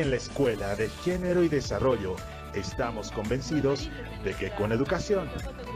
[0.00, 2.16] En la Escuela de Género y Desarrollo
[2.54, 3.90] estamos convencidos
[4.24, 5.28] de que con educación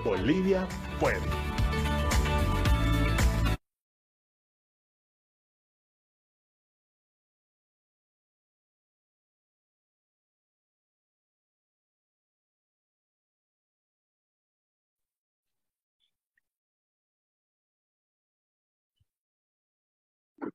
[0.02, 0.66] Bolivia
[0.98, 1.20] puede.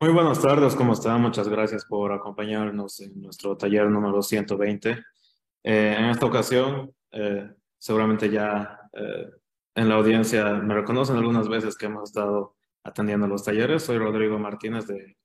[0.02, 1.22] Muy buenas tardes, ¿cómo están?
[1.22, 4.92] Muchas gracias por acompañarnos en nuestro taller número 120.
[4.92, 9.30] Eh, en esta ocasión, eh, seguramente ya eh,
[9.76, 13.84] en la audiencia me reconocen algunas veces que hemos estado atendiendo los talleres.
[13.84, 15.18] Soy Rodrigo Martínez de,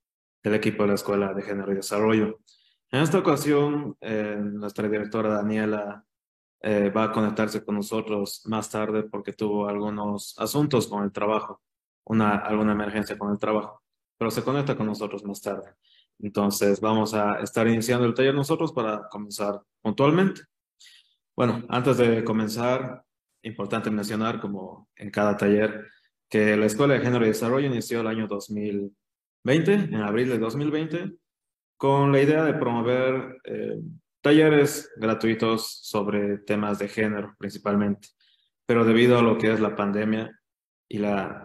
[0.43, 2.41] del equipo de la Escuela de Género y Desarrollo.
[2.91, 6.03] En esta ocasión, nuestra directora Daniela
[6.65, 11.61] va a conectarse con nosotros más tarde porque tuvo algunos asuntos con el trabajo,
[12.03, 13.84] una, alguna emergencia con el trabajo
[14.17, 15.73] pero se conecta con nosotros más tarde.
[16.19, 20.41] Entonces vamos a estar iniciando el taller nosotros para comenzar puntualmente.
[21.35, 23.03] Bueno, antes de comenzar,
[23.41, 25.85] importante mencionar, como en cada taller,
[26.29, 31.17] que la Escuela de Género y Desarrollo inició el año 2020, en abril de 2020,
[31.77, 33.79] con la idea de promover eh,
[34.21, 38.07] talleres gratuitos sobre temas de género principalmente.
[38.65, 40.31] Pero debido a lo que es la pandemia
[40.87, 41.44] y la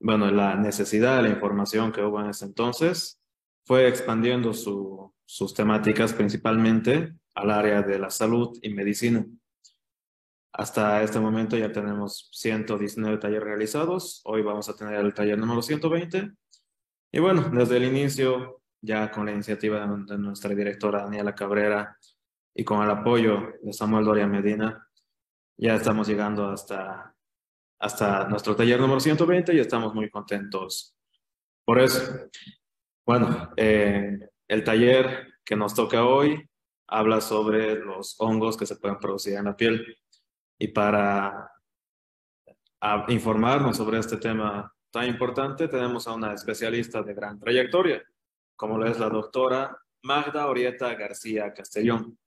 [0.00, 3.20] bueno, la necesidad de la información que hubo en ese entonces
[3.66, 9.24] fue expandiendo sus temáticas principalmente al área de la salud y medicina.
[10.52, 14.22] Hasta este momento ya tenemos 119 talleres realizados.
[14.24, 16.32] Hoy vamos a tener el taller número 120.
[17.12, 21.96] Y bueno, desde el inicio, ya con la iniciativa de nuestra directora Daniela Cabrera
[22.54, 24.88] y con el apoyo de Samuel Doria Medina,
[25.56, 27.09] ya estamos llegando hasta
[27.80, 30.94] hasta nuestro taller número 120 y estamos muy contentos
[31.64, 32.28] por eso.
[33.06, 36.48] Bueno, eh, el taller que nos toca hoy
[36.88, 39.96] habla sobre los hongos que se pueden producir en la piel.
[40.58, 41.50] Y para
[43.08, 48.02] informarnos sobre este tema tan importante, tenemos a una especialista de gran trayectoria,
[48.56, 52.18] como es la doctora Magda Orieta García Castellón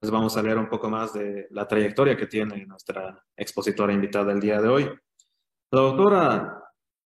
[0.00, 4.32] les vamos a leer un poco más de la trayectoria que tiene nuestra expositora invitada
[4.32, 4.84] el día de hoy.
[5.70, 6.64] La doctora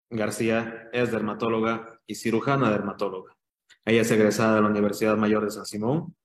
[0.10, 3.36] García es dermatóloga y cirujana dermatóloga.
[3.86, 6.16] Ella es egresada de la Universidad Mayor de San Simón,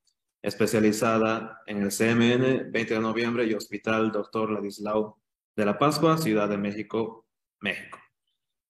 [0.42, 4.50] especializada en el CMN 20 de noviembre y Hospital Dr.
[4.50, 5.20] Ladislao
[5.54, 7.26] de la Pascua, Ciudad de México,
[7.60, 7.98] México.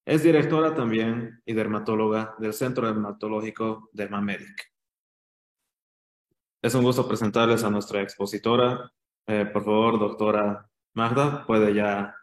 [0.05, 4.74] Es directora también y dermatóloga del Centro Dermatológico Dermamedic.
[6.65, 8.91] Es un gusto presentarles a nuestra expositora.
[9.27, 12.15] Eh, por favor, doctora Magda, puede ya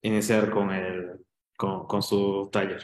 [0.00, 2.82] iniciar con, el, con, su taller.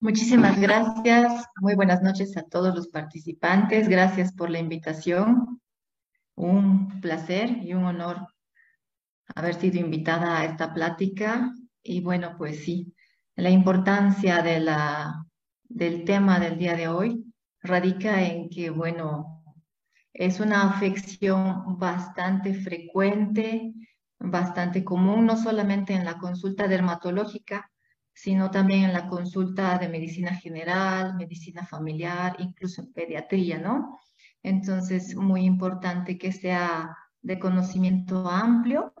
[0.00, 1.46] Muchísimas gracias.
[1.60, 3.88] Muy buenas noches a todos los participantes.
[3.88, 5.60] Gracias por la invitación.
[6.34, 8.26] Un placer y un honor
[9.36, 11.52] haber sido invitada a esta plática.
[11.80, 12.92] Y bueno, pues sí,
[13.36, 17.31] la importancia del tema del día de hoy
[17.62, 19.42] radica en que, bueno,
[20.12, 23.72] es una afección bastante frecuente,
[24.18, 27.70] bastante común, no solamente en la consulta dermatológica,
[28.12, 33.98] sino también en la consulta de medicina general, medicina familiar, incluso en pediatría, ¿no?
[34.42, 38.92] Entonces, muy importante que sea de conocimiento amplio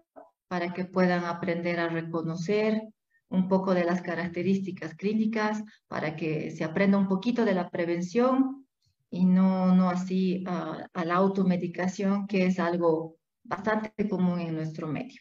[0.48, 2.82] para que puedan aprender a reconocer
[3.32, 8.66] un poco de las características clínicas para que se aprenda un poquito de la prevención
[9.10, 15.20] y no, no así a la automedicación, que es algo bastante común en nuestro medio.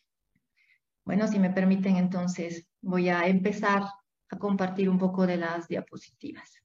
[1.04, 3.84] Bueno, si me permiten, entonces voy a empezar
[4.30, 6.62] a compartir un poco de las diapositivas.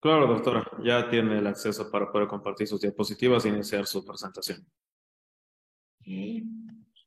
[0.00, 4.66] Claro, doctora, ya tiene el acceso para poder compartir sus diapositivas e iniciar su presentación.
[6.00, 6.42] Okay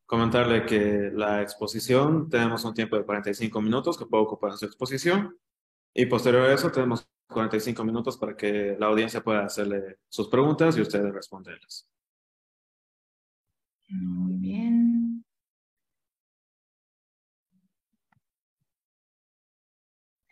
[0.06, 5.38] comentarle que la exposición, tenemos un tiempo de 45 minutos que puede ocupar su exposición
[5.94, 10.78] y posterior a eso tenemos 45 minutos para que la audiencia pueda hacerle sus preguntas
[10.78, 11.88] y ustedes responderlas.
[13.90, 15.24] Muy bien.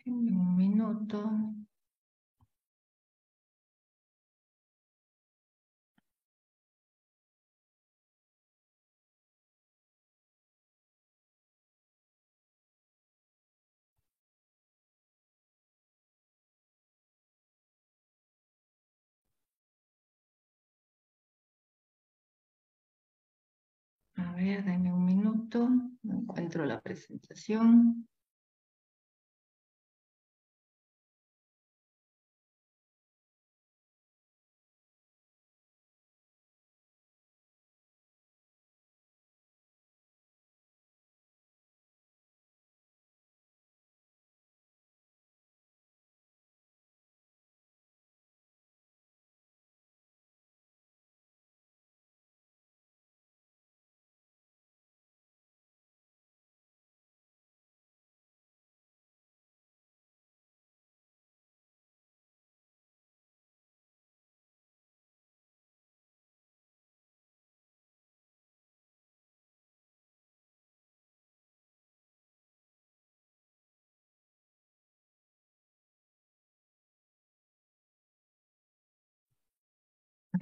[0.06, 1.63] Un minuto.
[24.44, 25.68] Ver, dame un minuto.
[26.02, 28.06] Encuentro la presentación.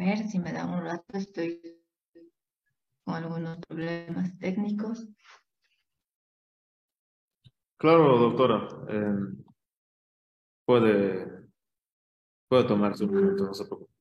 [0.02, 1.60] Ver si me dan un rato, estoy
[3.04, 5.08] con algunos problemas técnicos.
[7.78, 8.68] Claro, doctora.
[8.88, 9.44] Em,
[10.64, 11.48] puede,
[12.48, 13.91] puede tomar su momento, no se preocupe.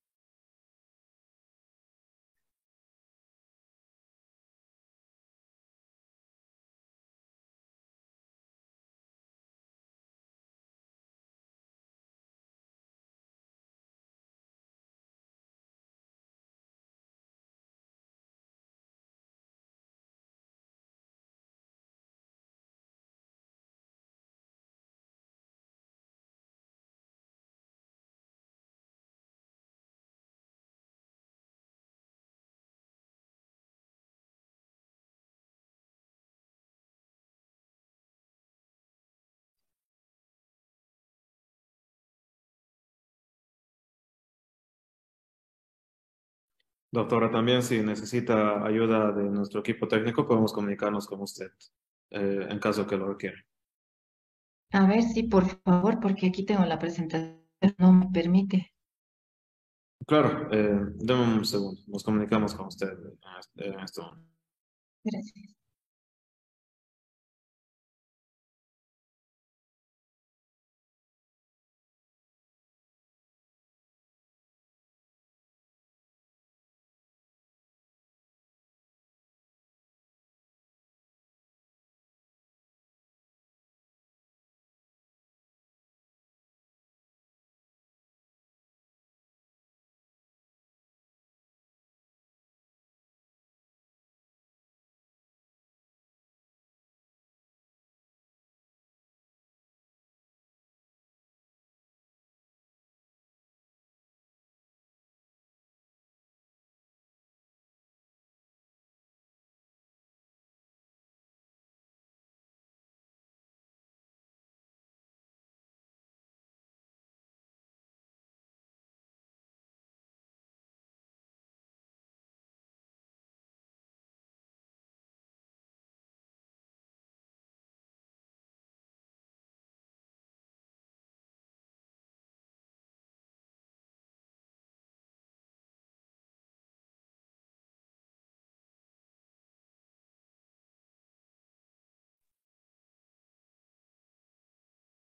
[46.91, 51.51] Doctora, también si necesita ayuda de nuestro equipo técnico, podemos comunicarnos con usted
[52.09, 53.37] eh, en caso que lo requiera.
[54.73, 57.39] A ver, sí, por favor, porque aquí tengo la presentación,
[57.77, 58.73] no me permite.
[60.05, 62.91] Claro, eh, un segundo, nos comunicamos con usted
[63.55, 64.27] en este momento.
[65.03, 65.60] Gracias.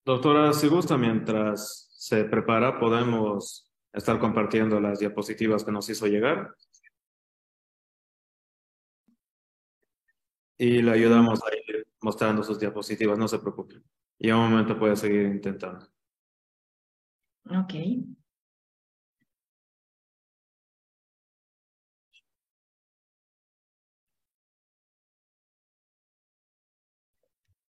[0.07, 6.55] Doctora, si gusta, mientras se prepara, podemos estar compartiendo las diapositivas que nos hizo llegar.
[10.59, 13.83] Y le ayudamos a ir mostrando sus diapositivas, no se preocupe.
[14.19, 15.87] Y en un momento puede seguir intentando.
[17.51, 17.75] Ok.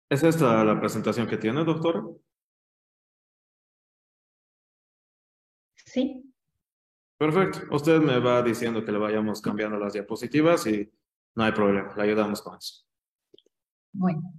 [0.09, 2.03] ¿Es esta la presentación que tiene, doctora?
[5.97, 6.31] Sí.
[7.17, 7.61] Perfecto.
[7.71, 10.91] Usted me va diciendo que le vayamos cambiando las diapositivas y
[11.33, 12.83] no hay problema, le ayudamos con eso.
[13.93, 14.31] Bueno.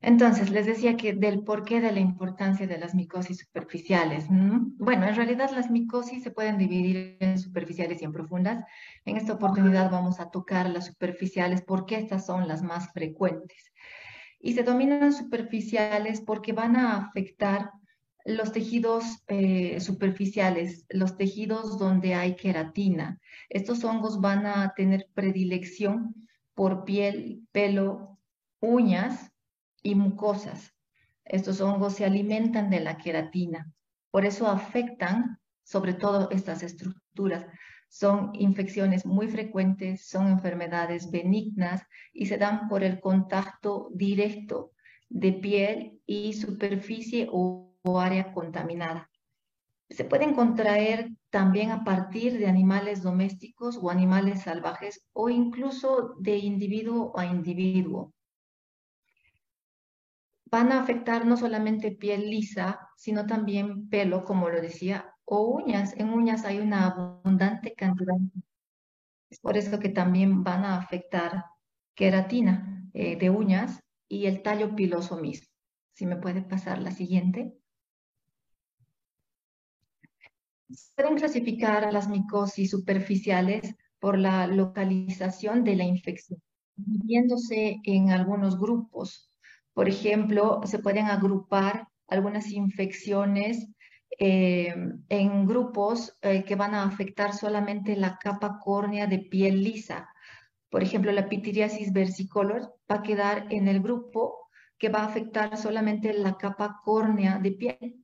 [0.00, 4.24] Entonces, les decía que del porqué de la importancia de las micosis superficiales.
[4.30, 8.64] Bueno, en realidad las micosis se pueden dividir en superficiales y en profundas.
[9.04, 13.72] En esta oportunidad vamos a tocar las superficiales porque estas son las más frecuentes
[14.40, 17.70] y se dominan superficiales porque van a afectar
[18.24, 23.20] los tejidos eh, superficiales, los tejidos donde hay queratina.
[23.48, 26.14] Estos hongos van a tener predilección
[26.54, 28.18] por piel, pelo,
[28.60, 29.30] uñas
[29.82, 30.72] y mucosas.
[31.24, 33.70] Estos hongos se alimentan de la queratina.
[34.10, 37.46] Por eso afectan sobre todo estas estructuras.
[37.88, 44.72] Son infecciones muy frecuentes, son enfermedades benignas y se dan por el contacto directo
[45.08, 49.10] de piel y superficie o, área contaminada.
[49.90, 56.38] Se pueden contraer también a partir de animales domésticos o animales salvajes o incluso de
[56.38, 58.12] individuo a individuo.
[60.50, 65.94] Van a afectar no solamente piel lisa, sino también pelo, como lo decía, o uñas.
[65.98, 68.16] En uñas hay una abundante cantidad.
[69.28, 71.44] Es por eso que también van a afectar
[71.94, 75.48] queratina eh, de uñas y el tallo piloso mismo.
[75.92, 77.54] Si me puede pasar la siguiente.
[80.96, 86.40] Pueden clasificar a las micosis superficiales por la localización de la infección,
[86.76, 89.30] dividiéndose en algunos grupos.
[89.72, 93.66] Por ejemplo, se pueden agrupar algunas infecciones
[94.18, 94.74] eh,
[95.08, 100.08] en grupos eh, que van a afectar solamente la capa córnea de piel lisa.
[100.70, 105.56] Por ejemplo, la pitiriasis versicolor va a quedar en el grupo que va a afectar
[105.56, 108.03] solamente la capa córnea de piel.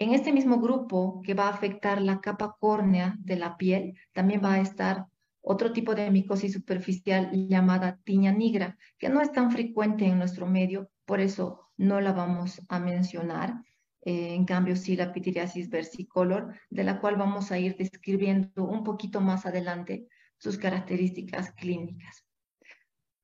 [0.00, 4.40] En este mismo grupo que va a afectar la capa córnea de la piel, también
[4.44, 5.06] va a estar
[5.40, 10.46] otro tipo de micosis superficial llamada tiña negra, que no es tan frecuente en nuestro
[10.46, 13.54] medio, por eso no la vamos a mencionar.
[14.02, 18.84] Eh, en cambio, sí la pitiriasis versicolor, de la cual vamos a ir describiendo un
[18.84, 20.06] poquito más adelante
[20.38, 22.27] sus características clínicas.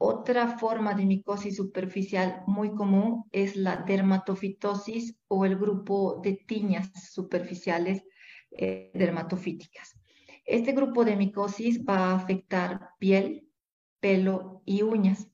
[0.07, 6.91] Otra forma de micosis superficial muy común es la dermatofitosis o el grupo de tiñas
[7.11, 8.05] superficiales
[8.51, 9.99] eh, dermatofíticas.
[10.45, 13.49] Este grupo de micosis va a afectar piel,
[13.99, 15.27] pelo y uñas.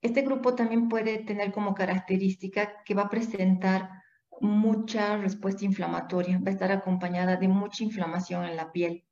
[0.00, 3.90] Este grupo también puede tener como característica que va a presentar
[4.40, 9.04] mucha respuesta inflamatoria, va a estar acompañada de mucha inflamación en la piel.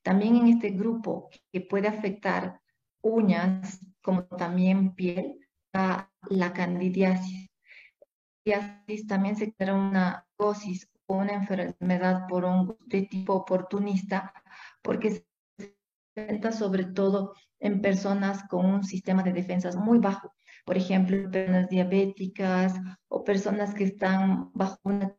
[0.00, 2.62] También en este grupo que puede afectar
[3.02, 5.38] uñas como también piel,
[5.72, 7.48] la candidiasis.
[8.44, 14.32] Candidiasis también se crea una dosis o una enfermedad por un de tipo oportunista
[14.82, 15.26] porque se
[16.14, 20.34] presenta sobre todo en personas con un sistema de defensas muy bajo,
[20.66, 22.74] por ejemplo, personas diabéticas
[23.08, 25.16] o personas que están bajo una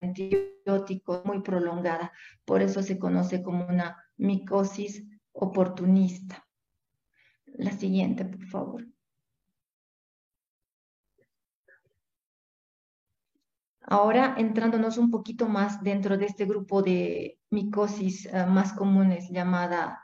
[0.00, 2.12] antibiótico muy prolongada.
[2.44, 6.45] Por eso se conoce como una micosis oportunista.
[7.58, 8.86] La siguiente, por favor.
[13.88, 20.02] Ahora, entrándonos un poquito más dentro de este grupo de micosis eh, más comunes llamada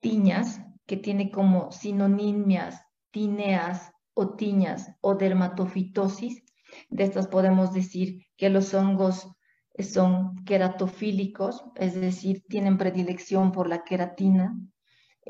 [0.00, 6.42] tiñas, que tiene como sinonimias tineas o tiñas o dermatofitosis.
[6.88, 9.28] De estas podemos decir que los hongos
[9.78, 14.56] son queratofílicos, es decir, tienen predilección por la queratina.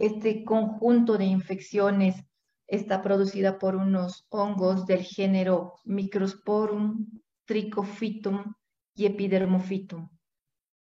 [0.00, 2.24] Este conjunto de infecciones
[2.68, 8.54] está producida por unos hongos del género Microsporum, Trichophytum
[8.94, 10.08] y Epidermophytum.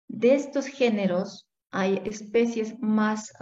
[0.08, 3.34] De estos géneros hay especies más,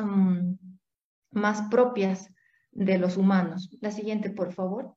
[1.31, 2.29] más propias
[2.71, 3.69] de los humanos.
[3.81, 4.95] La siguiente, por favor.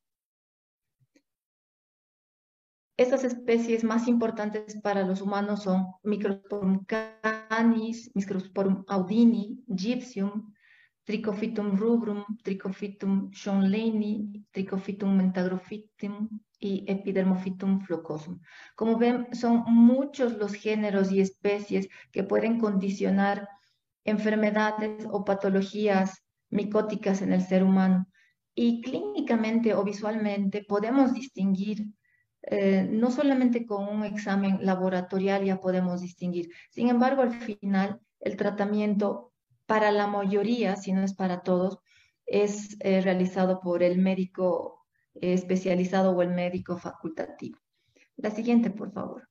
[2.97, 10.53] Estas especies más importantes para los humanos son Microsporum canis, Microsporum audini, Gypsium,
[11.11, 16.29] Trichophytum rubrum, Trichophytum schonleini, Trichophytum mentagrophytum
[16.61, 18.39] y Epidermophytum flocosum.
[18.77, 23.49] Como ven, son muchos los géneros y especies que pueden condicionar
[24.05, 28.07] enfermedades o patologías micóticas en el ser humano.
[28.55, 31.87] Y clínicamente o visualmente podemos distinguir,
[32.43, 36.51] eh, no solamente con un examen laboratorial ya podemos distinguir.
[36.71, 39.30] Sin embargo, al final, el tratamiento
[39.71, 41.79] para la mayoría, si no es para todos,
[42.27, 44.85] es eh, realizado por el médico
[45.15, 47.57] eh, especializado o el médico facultativo.
[48.17, 49.29] La siguiente, por favor.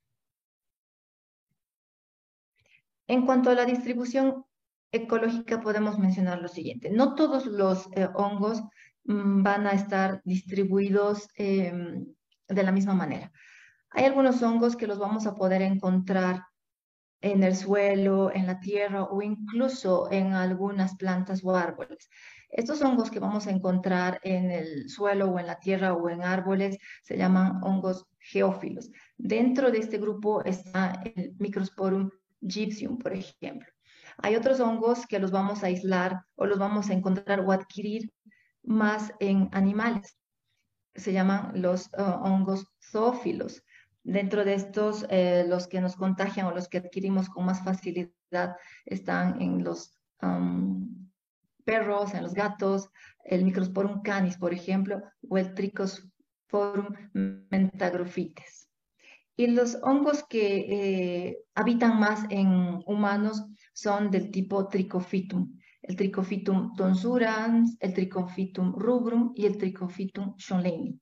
[3.08, 4.46] En cuanto a la distribución
[4.94, 6.90] ecológica, podemos mencionar lo siguiente.
[6.90, 8.64] No todos los eh, hongos
[9.04, 12.06] mm, van a estar distribuidos em,
[12.48, 13.30] de la misma manera.
[13.90, 16.44] Hay algunos hongos que los vamos a poder encontrar
[17.22, 22.10] en el suelo, en la tierra o incluso en algunas plantas o árboles.
[22.50, 26.24] Estos hongos que vamos a encontrar en el suelo o en la tierra o en
[26.24, 28.90] árboles se llaman hongos geófilos.
[29.18, 32.10] Dentro de este grupo está el Microsporum
[32.42, 33.68] gypsum, por ejemplo.
[34.18, 38.12] Hay otros hongos que los vamos a aislar o los vamos a encontrar o adquirir
[38.64, 40.18] más en animales.
[40.96, 43.64] Se llaman los uh, hongos zoófilos.
[44.04, 48.56] Dentro de estos, eh, los que nos contagian o los que adquirimos con más facilidad
[48.86, 50.00] están en los
[51.64, 52.90] perros, en los gatos,
[53.24, 58.70] el Microsporum canis, por ejemplo, o el Trichosporum mentagrophytes.
[59.36, 66.76] Y los hongos que eh, habitan más en humanos son del tipo Trichophytum, el Trichophytum
[66.76, 71.00] tonsurans, el Trichophytum rubrum y el Trichophytum schonleini.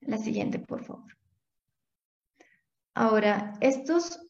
[0.00, 1.10] La siguiente, por favor.
[2.94, 4.20] Ahora, estos,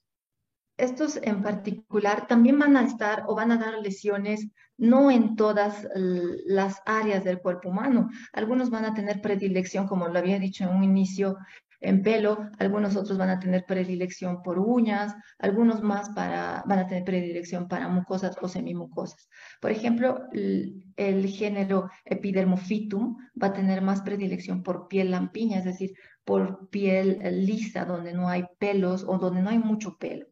[0.79, 5.87] estos en particular también van a estar o van a dar lesiones no en todas
[5.95, 8.09] las áreas del cuerpo humano.
[8.33, 11.37] Algunos van a tener predilección, como lo había dicho en un inicio,
[11.85, 16.87] en pelo, algunos otros van a tener predilección por uñas, algunos más para, van a
[16.87, 19.29] tener predilección para mucosas o semimucosas.
[19.61, 25.93] Por ejemplo, el, género Epidermophytum va a tener más predilección por piel lampiña, es decir,
[26.25, 30.27] por piel lisa, donde no hay pelos o donde no hay mucho pelo.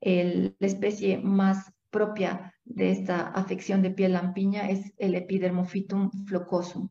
[0.00, 6.90] la especie más propia de esta afección de piel lampiña es el Epidermophytum flocosum.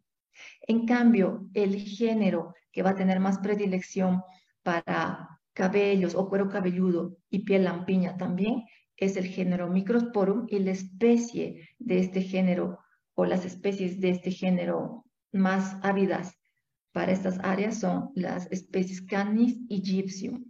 [0.61, 4.21] En cambio, el género que va a tener más predilección
[4.63, 10.71] para cabellos o cuero cabelludo y piel lampiña también es el género Microsporum y la
[10.71, 12.79] especie de este género
[13.13, 16.37] o las especies de este género más ávidas
[16.97, 20.49] para estas áreas son las especies Canis y Gypsium.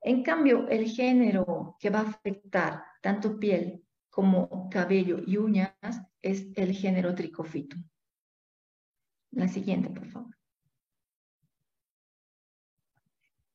[0.00, 5.74] En cambio, el género que va a afectar tanto piel como cabello y uñas
[6.22, 7.82] es el género Trichophytum.
[9.32, 10.36] La siguiente, por favor.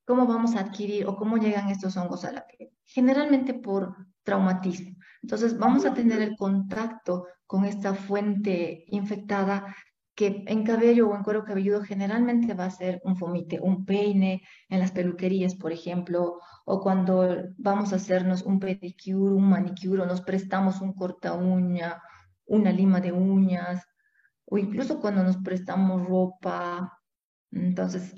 [0.03, 2.71] ¿Cómo vamos a adquirir o cómo llegan estos hongos a la piel?
[2.83, 4.97] Generalmente por traumatismo.
[5.23, 9.73] Entonces, vamos a tener el contacto con esta fuente infectada
[10.15, 14.43] que en cabello o en cuero cabelludo generalmente va a ser un fomite, un peine,
[14.69, 20.05] en las peluquerías, por ejemplo, o cuando vamos a hacernos un pedicure, un manicure, o
[20.05, 22.01] nos prestamos un corta uña,
[22.45, 23.85] una lima de uñas,
[24.45, 26.97] o incluso cuando nos prestamos ropa.
[27.51, 28.15] Entonces,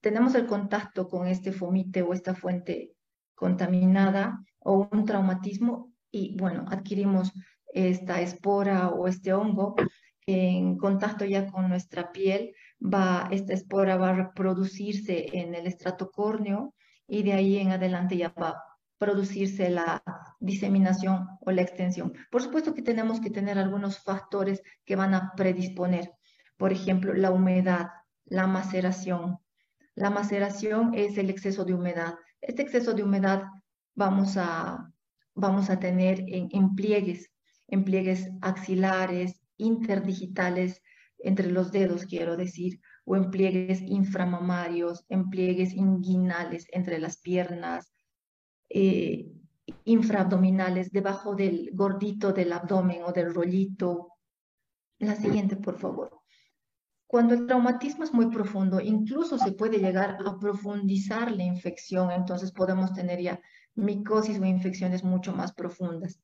[0.00, 2.92] tenemos el contacto con este fomite o esta fuente
[3.34, 7.32] contaminada o un traumatismo y bueno, adquirimos
[7.72, 9.76] esta espora o este hongo
[10.32, 16.10] en contacto ya con nuestra piel, va, esta espora va a reproducirse en el estrato
[16.10, 16.74] córneo
[17.06, 18.64] y de ahí en adelante ya va a
[18.98, 20.02] producirse la
[20.40, 22.12] diseminación o la extensión.
[22.30, 26.12] Por supuesto que tenemos que tener algunos factores que van a predisponer.
[26.56, 27.88] Por ejemplo, la humedad,
[28.26, 29.38] la maceración.
[29.94, 32.14] La maceración es el exceso de humedad.
[32.40, 33.44] Este exceso de humedad
[33.94, 34.92] vamos a,
[35.34, 37.30] vamos a tener en, en pliegues,
[37.68, 40.82] en pliegues axilares, interdigitales,
[41.18, 47.92] entre los dedos, quiero decir, o en pliegues inframamarios, en pliegues inguinales entre las piernas,
[48.68, 49.30] eh,
[49.84, 54.14] infraabdominales, debajo del gordito del abdomen o del rollito.
[54.98, 56.20] La siguiente, por favor.
[57.06, 62.52] Cuando el traumatismo es muy profundo, incluso se puede llegar a profundizar la infección, entonces
[62.52, 63.40] podemos tener ya
[63.74, 66.20] micosis o infecciones mucho más profundas.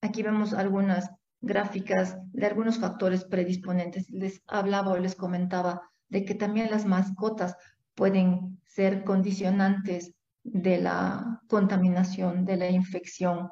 [0.00, 1.10] Aquí vemos algunas
[1.42, 4.08] gráficas de algunos factores predisponentes.
[4.10, 7.56] Les hablaba o les comentaba de que también las mascotas
[7.94, 13.50] pueden ser condicionantes de la contaminación, de la infección.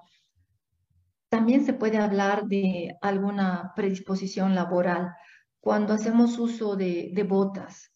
[1.29, 5.13] También se puede hablar de alguna predisposición laboral
[5.61, 7.93] cuando hacemos uso de, botas.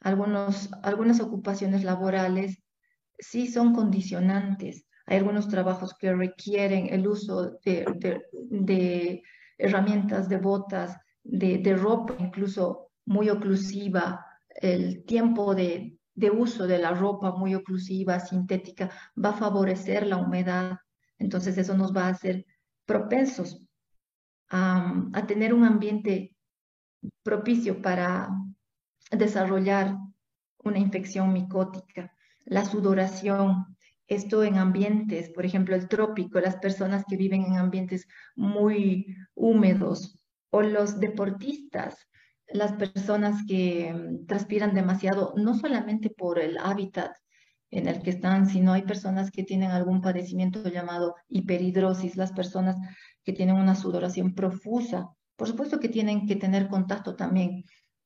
[0.00, 2.62] Algunos, algunas ocupaciones laborales
[3.18, 4.85] sí son condicionantes.
[5.06, 9.22] Hay algunos trabajos que requieren el uso de,
[9.58, 16.78] herramientas, de botas, de, de ropa incluso muy oclusiva, el tiempo de, de uso de
[16.78, 18.90] la ropa muy oclusiva, sintética,
[19.22, 20.78] va a favorecer la humedad.
[21.18, 22.46] Entonces eso nos va a hacer
[22.86, 23.62] propensos
[24.48, 26.34] a, tener un ambiente
[27.22, 28.30] propicio para
[29.10, 29.96] desarrollar
[30.64, 32.12] una infección micótica.
[32.44, 33.75] La sudoración,
[34.08, 40.18] esto en ambientes, por ejemplo, el trópico, las personas que viven en ambientes muy húmedos
[40.50, 42.06] o los deportistas
[42.48, 47.12] las personas que mm, transpiran demasiado, no solamente por el hábitat
[47.70, 52.76] en el que están, sino hay personas que tienen algún padecimiento llamado hiperhidrosis, las personas
[53.24, 55.08] que tienen una sudoración profusa.
[55.36, 57.64] Por supuesto que tienen que tener contacto también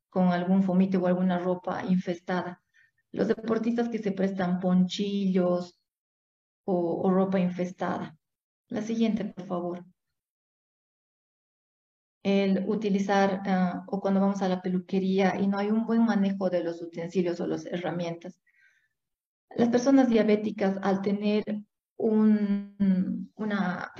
[0.08, 2.62] con algún fomite o alguna ropa infestada.
[3.12, 5.79] Los deportistas que se prestan ponchillos
[6.64, 8.16] o, ropa infestada.
[8.68, 9.84] La siguiente, por favor
[12.22, 16.50] el utilizar ah, o cuando vamos a la peluquería y no hay un buen manejo
[16.50, 18.40] de los utensilios o las herramientas.
[19.56, 21.44] Las personas diabéticas al tener
[21.96, 23.92] un, una,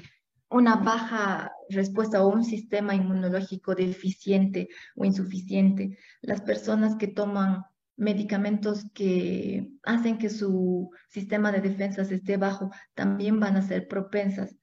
[0.48, 7.64] una baja respuesta o un sistema inmunológico deficiente o insuficiente, las personas que toman
[8.00, 14.56] medicamentos que hacen que su sistema de defensas esté bajo, también van a ser propensas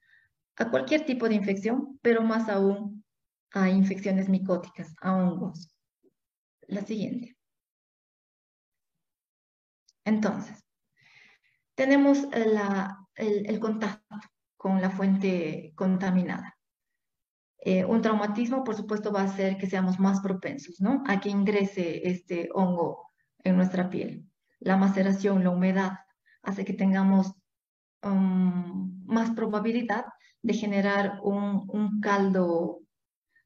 [0.56, 3.04] a cualquier tipo de infección, pero más aún
[3.52, 5.72] a infecciones micóticas, a hongos.
[6.66, 7.36] La siguiente.
[10.04, 10.64] Entonces,
[11.76, 12.26] tenemos
[13.14, 14.16] el, contacto
[14.56, 16.58] con la fuente contaminada.
[17.60, 21.04] Eh, un traumatismo, por supuesto, va a hacer que seamos más propensos, ¿no?
[21.06, 23.07] A que ingrese este hongo
[23.44, 24.28] en nuestra piel.
[24.60, 25.92] La maceración, la humedad,
[26.42, 27.32] hace que tengamos
[28.02, 30.06] um, más probabilidad
[30.42, 32.80] de generar un, caldo,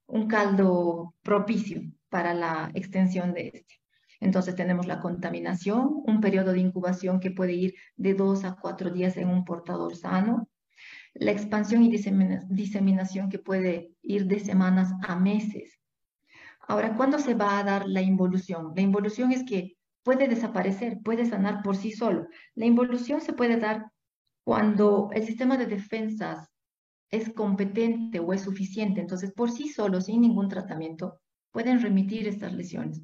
[0.06, 3.80] un caldo propicio para la extensión de este.
[4.20, 8.90] Entonces tenemos la contaminación, un periodo de incubación que puede ir de dos a cuatro
[8.90, 10.48] días en un portador sano,
[11.14, 15.78] la expansión y diseminación que puede ir de semanas a meses.
[16.68, 18.72] Ahora, ¿cuándo se va a dar la involución?
[18.76, 22.26] La involución es que puede desaparecer, puede sanar por sí solo.
[22.54, 23.90] La involución se puede dar
[24.44, 26.48] cuando el sistema de defensas
[27.10, 29.00] es competente o es suficiente.
[29.00, 31.20] Entonces, por sí solo, sin ningún tratamiento,
[31.52, 33.02] pueden remitir estas lesiones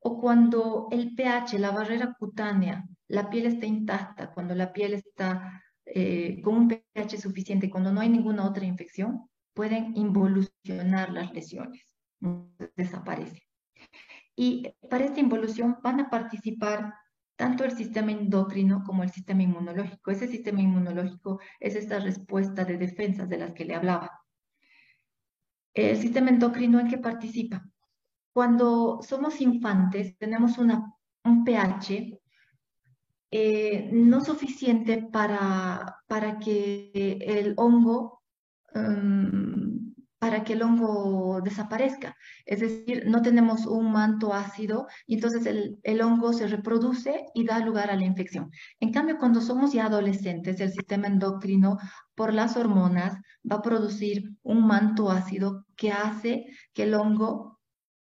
[0.00, 5.62] o cuando el pH, la barrera cutánea, la piel está intacta, cuando la piel está
[5.84, 11.84] eh, con un pH suficiente, cuando no hay ninguna otra infección, pueden involucionar las lesiones,
[12.76, 13.42] desaparece.
[14.36, 16.94] Y para esta involución van a participar
[17.36, 20.10] tanto el sistema endocrino como el sistema inmunológico.
[20.10, 24.10] Ese sistema inmunológico es esta respuesta de defensas de las que le hablaba.
[25.74, 27.64] El sistema endocrino en que participa
[28.32, 32.20] cuando somos infantes tenemos un pH
[33.32, 36.90] eh, no suficiente para, para que
[37.20, 38.22] el hongo
[38.74, 39.79] em,
[40.20, 42.14] para que el hongo desaparezca.
[42.44, 47.46] Es decir, no tenemos un manto ácido y entonces el, el, hongo se reproduce y
[47.46, 48.50] da lugar a la infección.
[48.80, 51.78] En cambio, cuando somos ya adolescentes, el sistema endocrino
[52.14, 53.14] por las hormonas
[53.50, 57.58] va a producir un manto ácido que hace que el hongo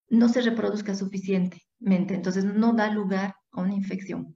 [0.10, 4.36] no se reproduzca suficientemente, entonces no da lugar a una infección.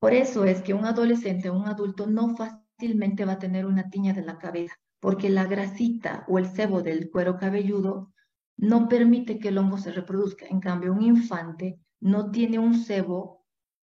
[0.00, 3.90] Por eso es que un adolescente o un adulto no fácilmente va a tener una
[3.90, 8.12] tiña de la cabeza, porque la grasita o el sebo del cuero cabelludo
[8.56, 10.46] no permite que el hongo se reproduzca.
[10.46, 13.46] En cambio, un infante no tiene un sebo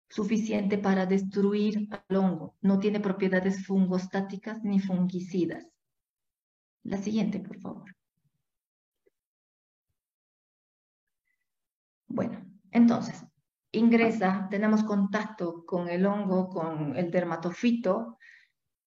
[0.08, 5.66] suficiente para destruir al hongo, no tiene propiedades fungostáticas ni fungicidas.
[6.84, 7.94] La siguiente, por favor.
[12.08, 13.24] Bueno, entonces,
[13.70, 18.18] ingresa, tenemos contacto con el hongo, con el dermatofito,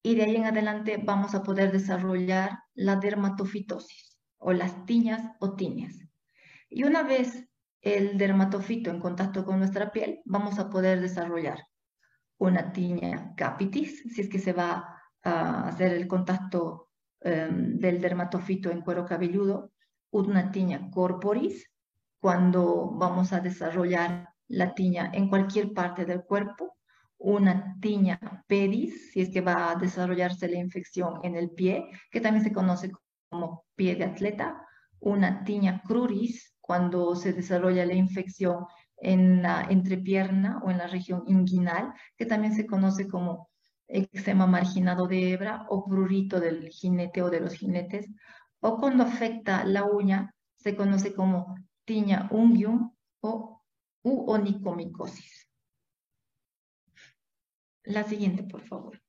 [0.06, 5.56] y de ahí en adelante vamos a poder desarrollar la dermatofitosis o las tiñas o
[5.56, 5.96] tiñas.
[6.70, 7.50] Y una vez
[7.82, 11.58] el dermatofito en contacto con nuestra piel, vamos a poder desarrollar
[12.38, 14.88] una tiña capitis, si es que se va
[15.24, 16.91] a hacer el contacto
[17.22, 19.72] em, del dermatofito en cuero cabelludo,
[20.12, 21.72] una tiña corporis,
[22.20, 26.78] cuando vamos a desarrollar la tiña en cualquier parte del cuerpo,
[27.17, 32.21] una tiña pedis, si es que va a desarrollarse la infección en el pie, que
[32.21, 32.91] también se conoce
[33.30, 34.62] como pie de atleta,
[34.99, 38.65] una tiña cruris, cuando se desarrolla la infección
[38.97, 43.49] en la entrepierna o en la región inguinal, que también se conoce como
[43.88, 48.08] eczema marginado de hebra o prurito del jinete o de los jinetes,
[48.62, 53.62] o cuando afecta la uña, se conoce como tiña ungium o
[54.01, 55.47] u onicomicosis.
[57.86, 59.02] La siguiente, por favor.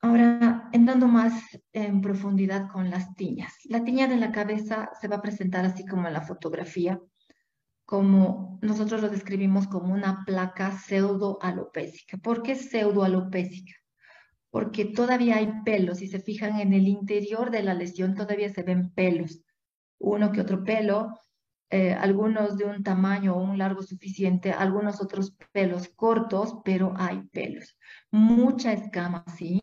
[0.00, 1.32] Ahora, entrando más
[1.72, 3.54] en profundidad con las tiñas.
[3.64, 7.00] La tiña de la cabeza se va a presentar así como en la fotografía,
[7.86, 12.18] como nosotros lo describimos como una placa pseudoalopésica.
[12.18, 13.74] ¿Por qué pseudoalopésica?
[14.54, 15.98] porque todavía hay pelos.
[15.98, 19.40] Si se fijan en el interior de la lesión, todavía se ven pelos.
[19.98, 21.08] Uno que otro pelo,
[21.70, 27.22] eh, algunos de un tamaño o un largo suficiente, algunos otros pelos cortos, pero hay
[27.32, 27.76] pelos.
[28.10, 29.60] Mucha escama, sí.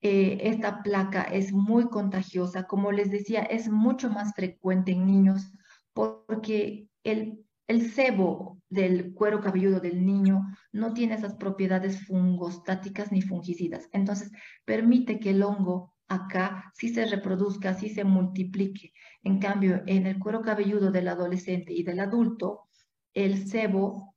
[0.00, 2.64] Eh, esta placa es muy contagiosa.
[2.64, 5.50] Como les decía, es mucho más frecuente en niños
[5.94, 13.22] porque el el sebo del cuero cabelludo del niño no tiene esas propiedades fungostáticas ni
[13.22, 13.88] fungicidas.
[13.92, 14.30] Entonces,
[14.64, 18.92] permite que el hongo acá sí se reproduzca, sí se multiplique.
[19.22, 22.68] En cambio, en el cuero cabelludo del adolescente y del adulto,
[23.12, 24.14] el sebo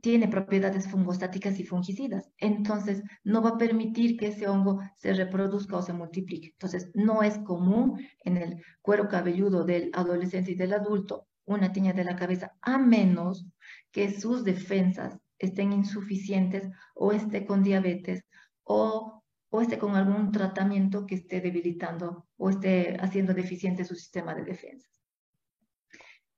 [0.00, 2.30] tiene propiedades fungostáticas y fungicidas.
[2.38, 6.48] Entonces, no va a permitir que ese hongo se reproduzca o se multiplique.
[6.48, 11.94] Entonces, no es común en el cuero cabelludo del adolescente y del adulto una tiña
[11.94, 13.46] de la cabeza, a menos
[13.90, 18.24] que sus defensas estén insuficientes o esté con diabetes
[18.64, 19.17] o,
[19.50, 24.44] o esté con algún tratamiento que esté debilitando o esté haciendo deficiente su sistema de
[24.44, 25.00] defensas.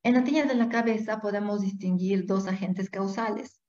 [0.02, 3.60] En la tiña de la cabeza podemos distinguir dos agentes causales,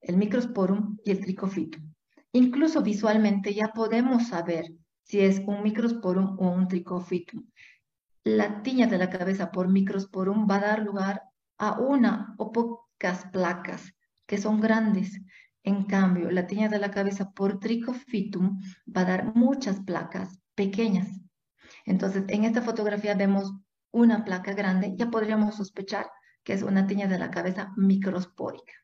[0.00, 1.92] el microsporum y el tricofitum.
[2.32, 4.66] Incluso visualmente ya podemos saber
[5.02, 7.46] si es un microsporum o un tricofitum.
[8.24, 11.22] la tiña de la cabeza por microsporum va a dar lugar
[11.58, 13.94] a una o pocas placas
[14.26, 15.20] que son grandes.
[15.64, 21.08] En cambio, la tiña de la cabeza por tricofitum va a dar muchas placas pequeñas.
[21.84, 23.52] Entonces, en esta fotografía vemos
[23.90, 26.06] una placa grande, ya podríamos sospechar
[26.44, 28.74] que es una tiña de la cabeza microspórica.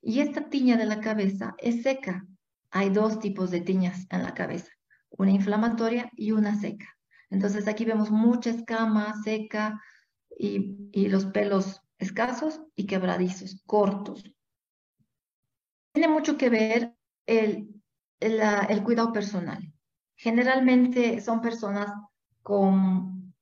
[0.00, 2.24] Y esta tiña de la cabeza es seca.
[2.70, 4.70] Hay dos tipos de tiñas en la cabeza,
[5.10, 6.86] una inflamatoria y una seca.
[7.30, 9.80] Entonces aquí vemos mucha escama seca
[10.38, 14.24] y, los pelos escasos y quebradizos, cortos.
[15.94, 17.80] Tiene mucho que ver el,
[18.18, 19.72] el cuidado personal.
[20.16, 21.88] Generalmente son personas
[22.42, 23.32] con,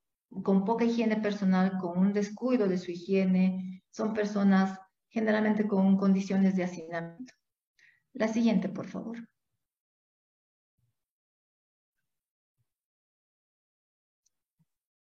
[0.42, 6.54] con poca higiene personal, con un descuido de su higiene, son personas generalmente con condiciones
[6.54, 7.32] de hacinamiento.
[8.12, 9.18] La siguiente, por favor.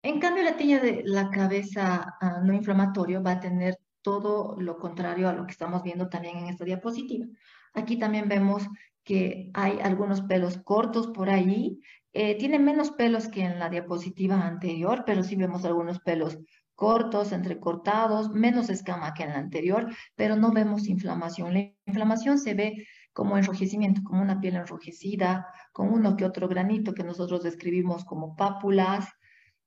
[0.03, 4.79] En cambio, la tiña de la cabeza ah, no inflamatorio va a tener todo lo
[4.79, 7.27] contrario a lo que estamos viendo también en esta diapositiva.
[7.73, 8.69] Aquí también vemos
[9.03, 11.81] que hay algunos pelos cortos por ahí.
[12.12, 16.38] Eh, tiene menos pelos que en la diapositiva anterior, pero sí vemos algunos pelos
[16.75, 21.55] cortos, entrecortados, menos escama que en la anterior, pero no vemos inflamación.
[21.55, 26.93] La inflamación se ve como enrojecimiento, como una piel enrojecida, con uno que otro granito
[26.93, 29.09] que nosotros describimos como pápulas,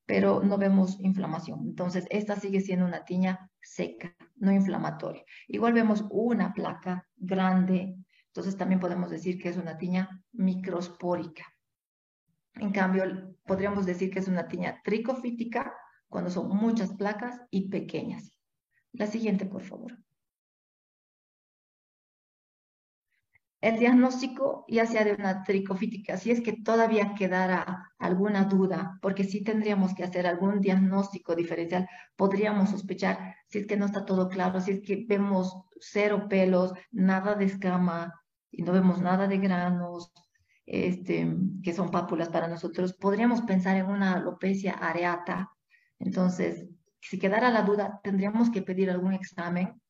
[0.05, 1.61] pero no vemos inflamación.
[1.65, 5.23] Entonces, esta sigue siendo una tiña seca, no inflamatoria.
[5.47, 7.95] Igual vemos una placa grande,
[8.27, 11.45] entonces también podemos decir que es una tiña microspórica.
[12.55, 15.73] En cambio, podríamos decir que es una tiña tricofítica
[16.07, 18.31] cuando son muchas placas y pequeñas.
[18.93, 19.97] La siguiente, por favor.
[23.67, 29.25] El diagnóstico ya sea de una tricofítica, si es que todavía quedara alguna duda, porque
[29.25, 34.29] si tendríamos que hacer algún diagnóstico diferencial, podríamos sospechar si es que no está todo
[34.29, 38.13] claro, si es que vemos cero pelos, nada de escama
[38.51, 40.13] y no vemos nada de granos,
[40.65, 41.27] este,
[41.61, 45.51] que son pápulas para nosotros, podríamos pensar en una alopecia areata.
[45.99, 46.69] Entonces,
[47.01, 49.81] si quedara la duda, tendríamos que pedir algún examen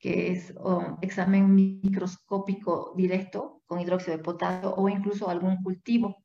[0.00, 6.16] que es un examen microscópico directo con hidróxido de potasio o incluso algún cultivo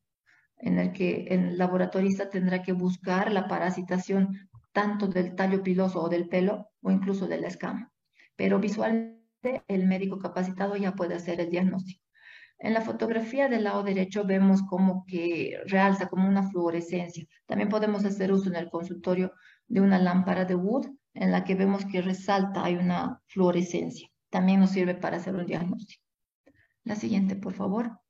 [0.56, 6.08] en el que el laboratorista tendrá que buscar la parasitación tanto del tallo piloso o
[6.08, 7.92] del pelo o incluso de la escama.
[8.34, 12.02] Pero visualmente el médico capacitado ya puede hacer el diagnóstico.
[12.58, 17.26] En la fotografía del lado derecho vemos como que realza como una fluorescencia.
[17.44, 19.32] También podemos hacer uso en el consultorio
[19.66, 24.08] de una lámpara de Wood en la que vemos que resalta, hay una fluorescencia.
[24.30, 26.02] También nos sirve para hacer un diagnóstico.
[26.84, 28.00] La siguiente, por favor.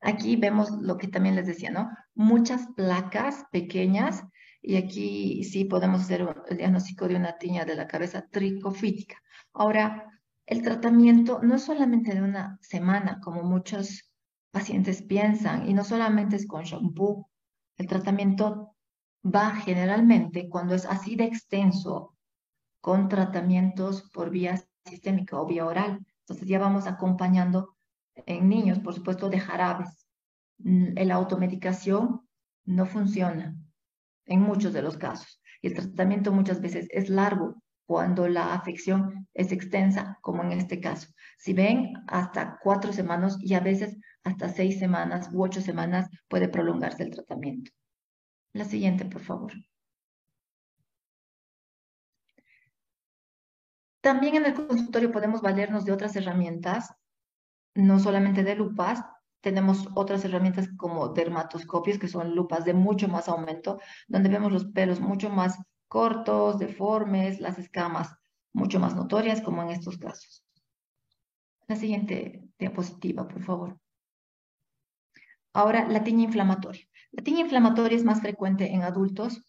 [0.00, 1.88] Aquí vemos lo que también les decía, ¿no?
[2.14, 4.24] Muchas placas pequeñas
[4.60, 9.22] y aquí sí podemos hacer el diagnóstico de una tiña de la cabeza tricofítica.
[9.52, 10.08] Ahora,
[10.46, 14.12] el tratamiento no es solamente de una semana, como muchos
[14.50, 17.30] pacientes piensan, y no solamente es con shampoo.
[17.76, 18.74] El tratamiento
[19.24, 22.16] va generalmente, cuando es así de extenso,
[22.80, 26.04] con tratamientos por vía sistémica o vía oral.
[26.20, 27.76] Entonces ya vamos acompañando
[28.26, 30.06] en niños, por supuesto, de jarabes.
[30.58, 32.26] Mm, la automedicación
[32.64, 33.56] no funciona
[34.26, 35.40] en muchos de los casos.
[35.60, 40.80] Y el tratamiento muchas veces es largo cuando la afección es extensa, como en este
[40.80, 41.08] caso.
[41.38, 46.48] Si ven, hasta cuatro semanas y a veces hasta seis semanas u ocho semanas puede
[46.48, 47.70] prolongarse el tratamiento.
[48.52, 49.52] La siguiente, por favor.
[54.02, 56.92] También en el consultorio podemos valernos de otras herramientas,
[57.74, 59.04] no solamente de lupas,
[59.40, 64.66] tenemos otras herramientas como dermatoscopios, que son lupas de mucho más aumento, donde vemos los
[64.66, 68.14] pelos mucho más cortos, deformes, las escamas
[68.52, 70.44] mucho más notorias, como en estos casos.
[71.66, 73.78] La siguiente diapositiva, por favor.
[75.52, 76.86] Ahora, la tiña inflamatoria.
[77.12, 79.42] La tiña inflamatoria es más frecuente en adultos.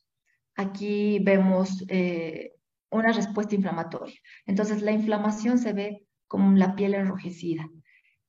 [0.56, 2.54] Aquí vemos eh,
[2.89, 4.19] una respuesta inflamatoria.
[4.45, 7.67] Entonces, la inflamación se ve como la piel enrojecida.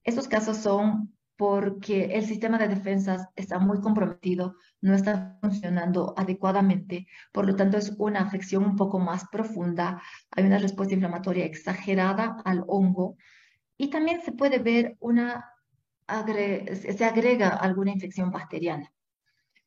[0.04, 7.08] Estos casos son porque el sistema de defensas está muy comprometido, no está funcionando adecuadamente,
[7.32, 12.36] por lo tanto es una afección un poco más profunda, hay una respuesta inflamatoria exagerada
[12.44, 13.16] al hongo
[13.76, 15.50] y también se puede ver una,
[16.06, 18.92] se agrega alguna infección bacteriana.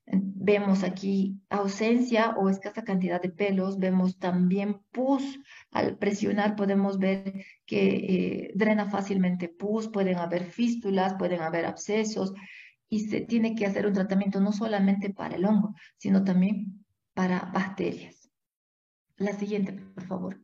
[0.10, 5.40] Vemos aquí ausencia o escasa cantidad de pelos, vemos también pus.
[5.72, 12.34] Al presionar podemos ver que eh, drena fácilmente pus, pueden haber fístulas, pueden haber abscesos
[12.88, 17.52] y se tiene que hacer un tratamiento no solamente para el hongo, sino también para
[17.54, 18.32] bacterias.
[19.18, 20.42] La siguiente, por favor.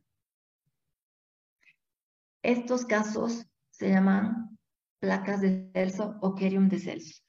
[2.42, 4.58] Estos casos se llaman
[5.00, 7.23] placas de Celso o Kerium de Celso.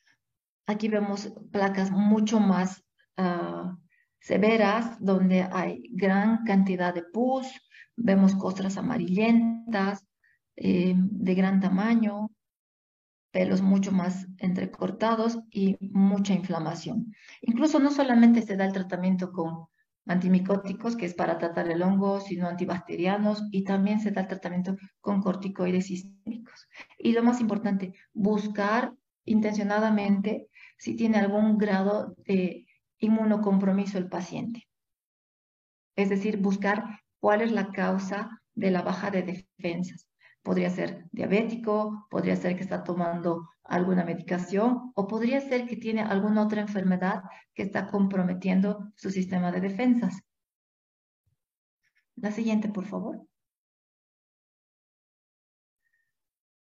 [0.66, 2.82] Aquí vemos placas mucho más
[3.16, 3.76] ah,
[4.20, 7.46] severas, donde hay gran cantidad de pus,
[7.96, 10.04] vemos costras amarillentas,
[10.56, 12.30] eh, de gran tamaño,
[13.30, 17.12] pelos mucho más entrecortados y mucha inflamación.
[17.42, 19.66] Incluso no solamente se da el tratamiento con
[20.06, 24.76] antimicóticos, que es para tratar el hongo, sino antibacterianos, y también se da el tratamiento
[25.00, 26.68] con corticoides sistémicos.
[26.98, 30.48] Y lo más importante, buscar intencionadamente
[30.84, 32.66] si tiene algún grado de
[32.98, 34.68] inmunocompromiso el paciente.
[35.96, 40.06] Es decir, buscar cuál es la causa de la baja de defensas.
[40.42, 46.02] Podría ser diabético, podría ser que está tomando alguna medicación o podría ser que tiene
[46.02, 47.22] alguna otra enfermedad
[47.54, 50.20] que está comprometiendo su sistema de defensas.
[52.16, 53.26] La siguiente, por favor.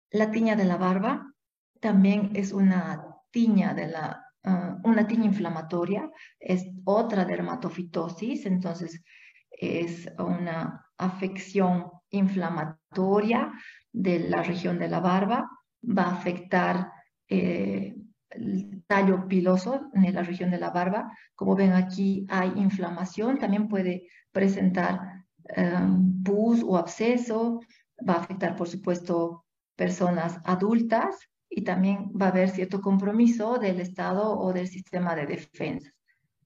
[0.10, 1.34] La tiña de la barba
[1.82, 4.06] también es una tiña de la
[4.46, 9.04] ah, una tiña inflamatoria, es otra dermatofitosis, entonces
[9.52, 13.52] es una afección inflamatoria
[13.92, 15.50] de la región de la barba,
[15.84, 16.92] va a afectar
[17.28, 17.94] eh,
[18.30, 21.12] el tallo piloso en la región de la barba.
[21.36, 25.26] Como ven aquí hay inflamación, también puede presentar
[25.58, 27.60] um, pus o absceso,
[28.08, 29.46] va a afectar por supuesto
[29.76, 31.18] personas adultas
[31.58, 35.90] y también va a haber cierto compromiso del Estado o del sistema de defensa.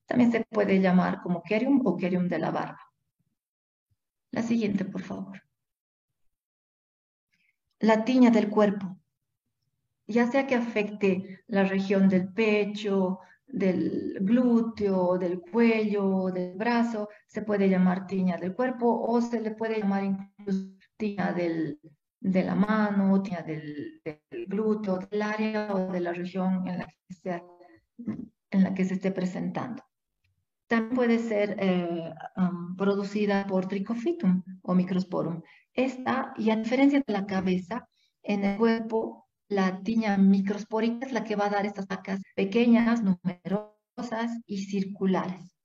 [0.06, 2.80] También se puede llamar como kerium o kerium de la barba.
[4.30, 5.42] La siguiente, por favor.
[7.80, 8.98] La tiña del cuerpo.
[10.06, 13.18] Ya sea que afecte la región del pecho,
[13.48, 19.50] del glúteo, del cuello, del brazo, se puede llamar tiña del cuerpo o se le
[19.50, 21.80] puede llamar incluso tiña del,
[22.20, 24.02] de la mano, tiña del,
[24.46, 26.78] glúteo, del área o de la región en
[28.62, 29.82] la que, se esté presentando.
[30.66, 32.12] También puede ser eh,
[32.76, 35.42] producida por Trichophytum o Microsporum.
[35.72, 37.88] Esta, y a diferencia de la cabeza,
[38.22, 43.02] en el cuerpo, la tiña microspórica es la que va a dar estas placas pequeñas,
[43.02, 45.56] numerosas y circulares.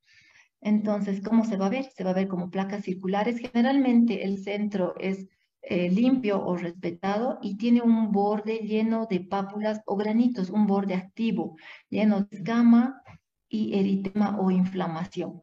[0.61, 1.85] Entonces, ¿cómo se va a ver?
[1.95, 3.37] Se va a ver como placas circulares.
[3.37, 5.27] Generalmente el centro es
[5.67, 10.93] eh, limpio o respetado y tiene un borde lleno de pápulas o granitos, un borde
[10.93, 11.57] activo,
[11.89, 13.01] lleno de escama
[13.49, 15.41] y eritema o inflamación.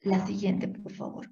[0.00, 1.30] La siguiente, por favor.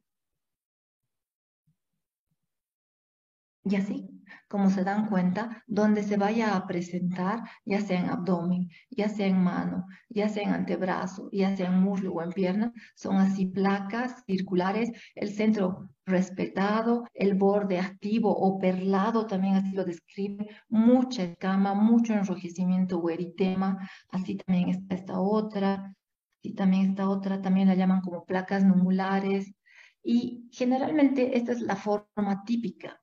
[3.64, 4.13] Y así,
[4.54, 9.26] como se dan cuenta, donde se vaya a presentar, ya sea en abdomen, ya sea
[9.26, 13.46] en mano, ya sea en antebrazo, ya sea en muslo o en pierna, son así
[13.46, 21.24] placas circulares, el centro respetado, el borde activo o perlado, también así lo describe, mucha
[21.24, 25.96] escama, mucho enrojecimiento o eritema, así también está esta otra,
[26.38, 29.52] así también esta otra, también la llaman como placas numulares,
[30.00, 33.00] y generalmente esta es la forma típica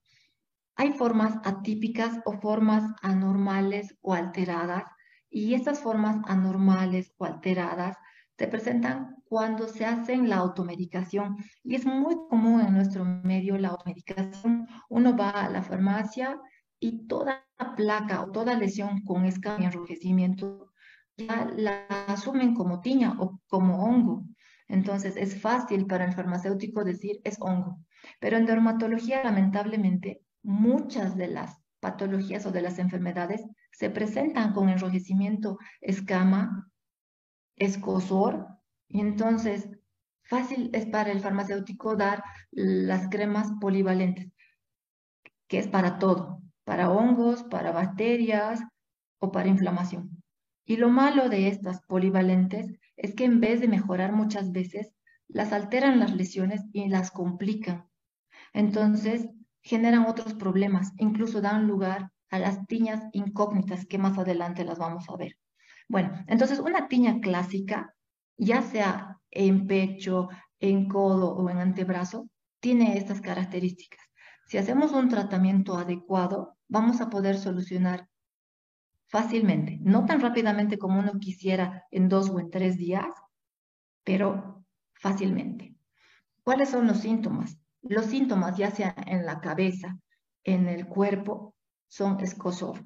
[0.81, 4.85] hay formas atípicas o formas anormales o alteradas
[5.29, 7.95] y estas formas anormales o alteradas
[8.35, 13.67] se presentan cuando se hace la automedicación y es muy común en nuestro medio la
[13.67, 14.67] automedicación.
[14.89, 16.41] Uno va a la farmacia
[16.79, 17.45] y toda
[17.77, 20.71] placa o toda lesión con escama y enrojecimiento
[21.15, 24.25] ya la asumen como tiña o como hongo.
[24.67, 27.77] Entonces es fácil para el farmacéutico decir es hongo.
[28.19, 34.69] Pero en dermatología, lamentablemente, muchas de las patologías o de las enfermedades se presentan con
[34.69, 36.71] enrojecimiento, escama,
[37.55, 38.47] escosor,
[38.87, 39.69] y entonces
[40.23, 44.31] fácil es para el farmacéutico dar las cremas polivalentes,
[45.47, 48.61] que es para todo, para hongos, para bacterias
[49.19, 50.21] o para inflamación.
[50.65, 54.93] Y lo malo de estas polivalentes es que en vez de mejorar muchas veces,
[55.27, 57.87] las alteran las lesiones y las complican.
[58.53, 59.29] Entonces,
[59.61, 65.09] generan otros problemas, incluso dan lugar a las tiñas incógnitas que más adelante las vamos
[65.09, 65.37] a ver.
[65.87, 67.93] Bueno, entonces una tiña clásica,
[68.37, 74.01] ya sea en pecho, en codo o en antebrazo, tiene estas características.
[74.47, 78.07] Si hacemos un tratamiento adecuado, vamos a poder solucionar
[79.07, 83.13] fácilmente, no tan rápidamente como uno quisiera en dos o en tres días,
[84.03, 85.75] pero fácilmente.
[86.43, 87.60] ¿Cuáles son los síntomas?
[87.81, 89.97] Los síntomas, ya sea en la cabeza,
[90.43, 91.55] en el cuerpo,
[91.87, 92.83] son escosor.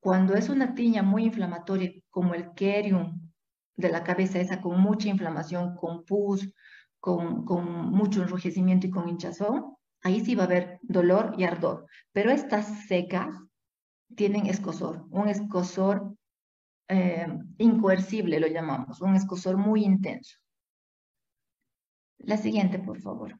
[0.00, 3.30] Cuando es una tiña muy inflamatoria, como el kerium
[3.76, 6.52] de la cabeza esa con mucha inflamación, con pus,
[6.98, 11.86] con, con mucho enrojecimiento y con hinchazón, ahí sí va a haber dolor y ardor.
[12.12, 13.28] Pero estas secas
[14.14, 16.14] tienen escosor, un escosor
[16.88, 17.26] eh,
[17.58, 20.36] incoercible lo llamamos, un escosor muy intenso.
[22.18, 23.38] La siguiente, por favor.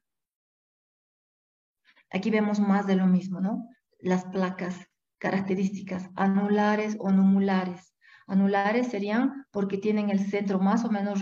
[2.12, 3.68] Aquí vemos más de lo mismo, ¿no?
[3.98, 4.86] Las placas
[5.18, 7.94] características anulares o numulares.
[8.26, 11.20] Anulares serían porque tienen el centro más o menos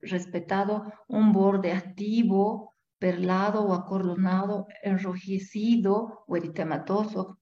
[0.00, 7.38] respetado, un borde activo, perlado o acordonado, enrojecido o eritematoso,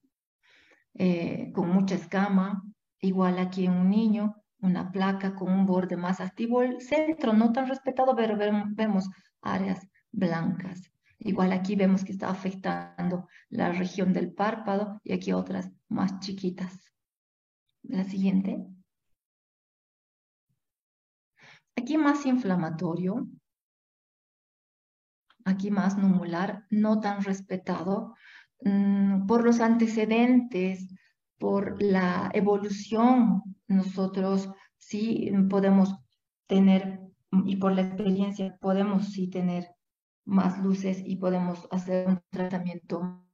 [0.95, 2.63] eh, con mucha escama.
[3.01, 7.53] Igual aquí en un niño, una placa con un borde más activo, el centro no
[7.53, 9.09] tan respetado, pero vemos
[9.41, 10.91] áreas blancas.
[11.19, 16.93] Igual aquí vemos que está afectando la región del párpado y aquí otras más chiquitas.
[17.83, 18.65] La siguiente.
[21.75, 23.27] Aquí más inflamatorio.
[25.43, 28.15] Aquí más numular, no tan respetado
[28.61, 30.87] mm, por los antecedentes,
[31.37, 33.43] por la evolución.
[33.67, 35.95] Nosotros sí podemos
[36.47, 36.99] tener,
[37.45, 39.69] y por la experiencia, podemos sí tener
[40.25, 43.25] más luces y podemos hacer un tratamiento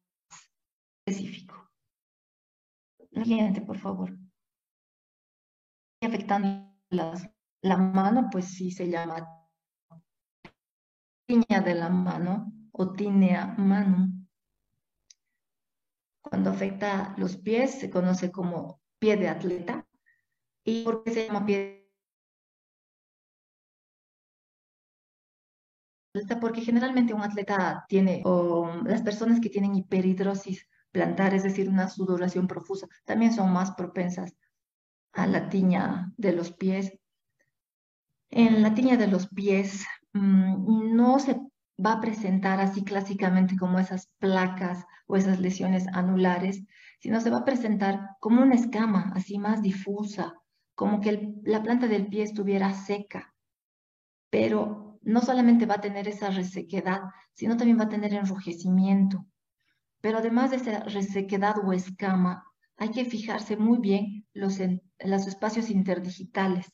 [1.05, 1.69] específico.
[3.11, 4.17] Siguiente, por favor.
[6.01, 6.75] Afectando
[7.61, 9.27] la mano, pues sí se llama
[11.25, 14.11] tiña de la mano o tinea mano.
[16.21, 19.87] Cuando afecta los pies se conoce como pie de atleta.
[20.63, 21.84] ¿Y por qué se llama pie
[26.39, 31.89] porque generalmente un atleta tiene, o las personas que tienen hiperhidrosis plantar, es decir, una
[31.89, 34.33] sudoración profusa, también son más propensas
[35.11, 36.97] a la tiña de los pies.
[38.29, 41.39] En la tiña de los pies mm, no se
[41.83, 46.63] va a presentar así clásicamente como esas placas o esas lesiones anulares,
[46.99, 50.33] sino se va a presentar como una escama así más difusa,
[50.75, 53.33] como que la planta del pie estuviera seca,
[54.29, 57.01] pero no solamente va a tener esa resequedad,
[57.33, 59.25] sino también va a tener enrojecimiento.
[60.01, 62.43] Pero además de esa resequedad o escama,
[62.77, 66.71] hay que fijarse muy bien los, en, los espacios interdigitales.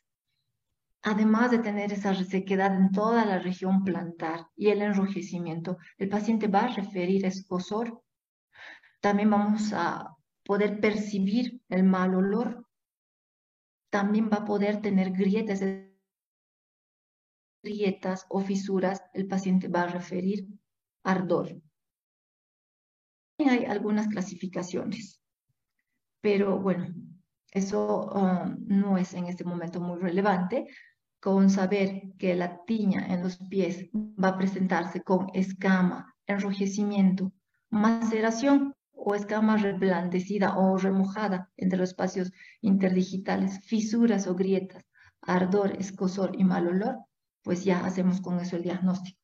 [1.03, 6.47] Además de tener esa resequedad en toda la región plantar y el enrojecimiento, el paciente
[6.47, 8.01] va a referir escosor.
[9.01, 10.15] También vamos a
[10.45, 12.65] poder percibir el mal olor.
[13.89, 15.61] También va a poder tener grietas,
[17.64, 20.47] grietas o fisuras, el paciente va a referir
[21.03, 21.62] ardor.
[23.39, 25.22] Hay algunas clasificaciones,
[26.22, 26.93] pero bueno,
[27.51, 30.68] eso um, no es en este momento muy relevante.
[31.20, 37.32] Con saber que la tiña en los pies va a presentarse con escama, enrojecimiento,
[37.70, 42.32] maceración o escama reblandecida o remojada entre los espacios
[42.62, 44.84] interdigitales, fisuras o grietas,
[45.22, 46.97] ardor, escosor y mal olor,
[47.43, 49.19] pues ya hacemos con eso el diagnóstico.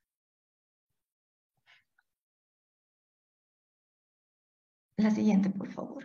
[4.98, 6.04] La siguiente, por favor.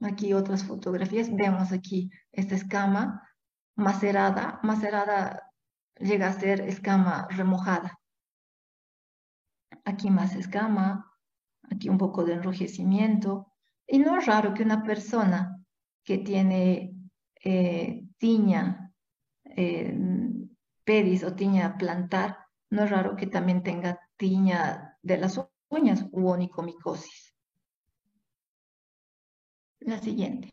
[0.00, 1.32] Aquí otras fotografías.
[1.32, 3.28] Vemos aquí esta escama
[3.76, 4.58] macerada.
[4.64, 5.52] Macerada
[5.96, 8.00] llega a ser escama remojada.
[9.84, 11.06] Aquí más escama.
[11.70, 13.52] Aquí un poco de enrojecimiento.
[13.86, 15.60] Y no es raro que una persona
[16.02, 16.96] que tiene
[17.44, 18.89] eh, tiña
[20.84, 22.38] pedis o tiña plantar,
[22.70, 27.34] no es raro que también tenga tiña de las uñas u onicomicosis.
[29.80, 30.50] La siguiente.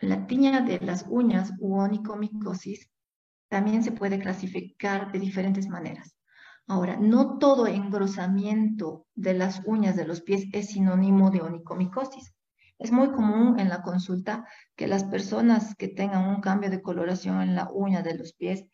[0.00, 2.90] La tiña de las uñas u onicomicosis
[3.48, 6.16] también se puede clasificar de diferentes maneras.
[6.66, 12.32] Ahora, no todo engrosamiento de las uñas de los pies es sinónimo de onicomicosis.
[12.82, 17.40] Es muy común en la consulta que las personas que tengan un cambio de coloración
[17.40, 18.64] en la uña de los pies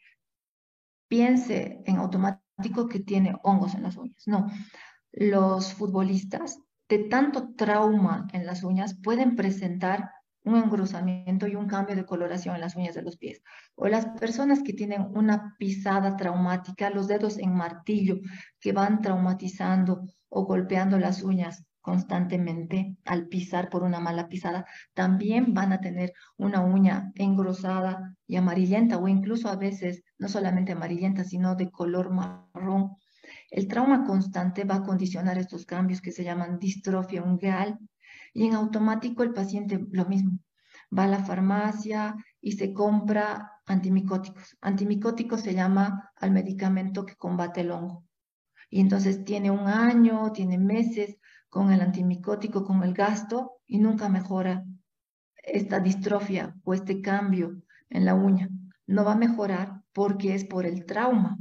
[1.09, 4.23] piense en automático que tiene hongos en las uñas.
[4.27, 4.47] No,
[5.13, 10.11] los futbolistas de tanto trauma en las uñas pueden presentar
[10.43, 13.43] un engrosamiento y un cambio de coloración en las uñas de los pies.
[13.75, 18.21] O las personas que tienen una pisada traumática, los dedos en martillo
[18.59, 20.01] que van traumatizando
[20.31, 26.13] o golpeando las uñas constantemente al pisar por una mala pisada, también van a tener
[26.37, 32.11] una uña engrosada y amarillenta o incluso a veces no solamente amarillenta, sino de color
[32.11, 32.91] marrón.
[33.51, 37.79] El trauma constante va a condicionar estos cambios que se llaman distrofia ungueal
[38.35, 40.39] y en automático el paciente lo mismo.
[40.97, 44.59] Va a la farmacia y se compra antimicóticos.
[44.61, 48.05] Antimicóticos se llama al medicamento que combate el hongo.
[48.69, 51.17] Y entonces tiene un año, tiene meses
[51.49, 54.65] con el antimicótico, con el gasto y nunca mejora
[55.37, 58.49] esta distrofia o este cambio en la uña.
[58.87, 61.39] No va a mejorar porque es por el trauma.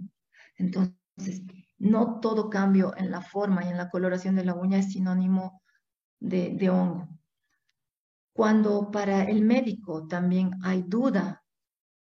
[0.56, 1.44] Entonces,
[1.78, 5.62] no todo cambio en la forma y en la coloración de la uña es sinónimo
[6.20, 7.08] de, hongo.
[8.34, 11.44] Cuando para el médico también hay duda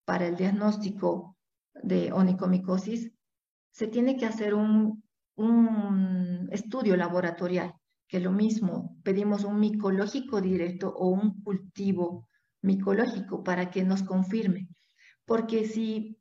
[0.05, 1.37] para el diagnóstico
[1.75, 3.13] de onicomicosis,
[3.71, 5.03] se tiene que hacer un,
[5.37, 7.75] un estudio laboratorial,
[8.11, 12.29] que lo mismo, pedimos un micológico directo o un cultivo
[12.61, 14.69] micológico para que nos confirme.
[15.25, 16.19] Porque si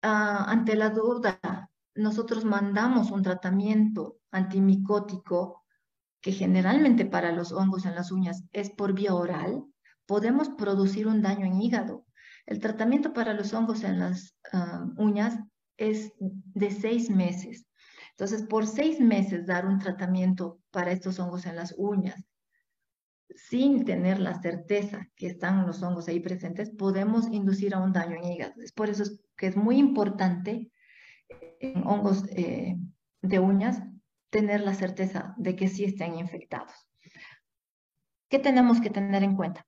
[0.00, 5.62] ah, ante la duda nosotros mandamos un tratamiento antimicótico,
[6.22, 9.64] que generalmente para los hongos en las uñas es por vía oral,
[10.06, 12.06] podemos producir un daño en hígado.
[12.46, 15.38] El tratamiento para los hongos en las ah, uñas
[15.76, 17.66] es de seis meses.
[18.12, 22.24] Entonces, por seis meses dar un tratamiento para estos hongos en las uñas,
[23.34, 28.16] sin tener la certeza que están los hongos ahí presentes, podemos inducir a un daño
[28.16, 28.60] en hígado.
[28.62, 29.04] Es por eso
[29.36, 30.70] que es muy importante
[31.60, 32.76] en hongos eh,
[33.22, 33.82] de uñas
[34.30, 36.88] tener la certeza de que sí estén infectados.
[38.28, 39.66] ¿Qué tenemos que tener en cuenta?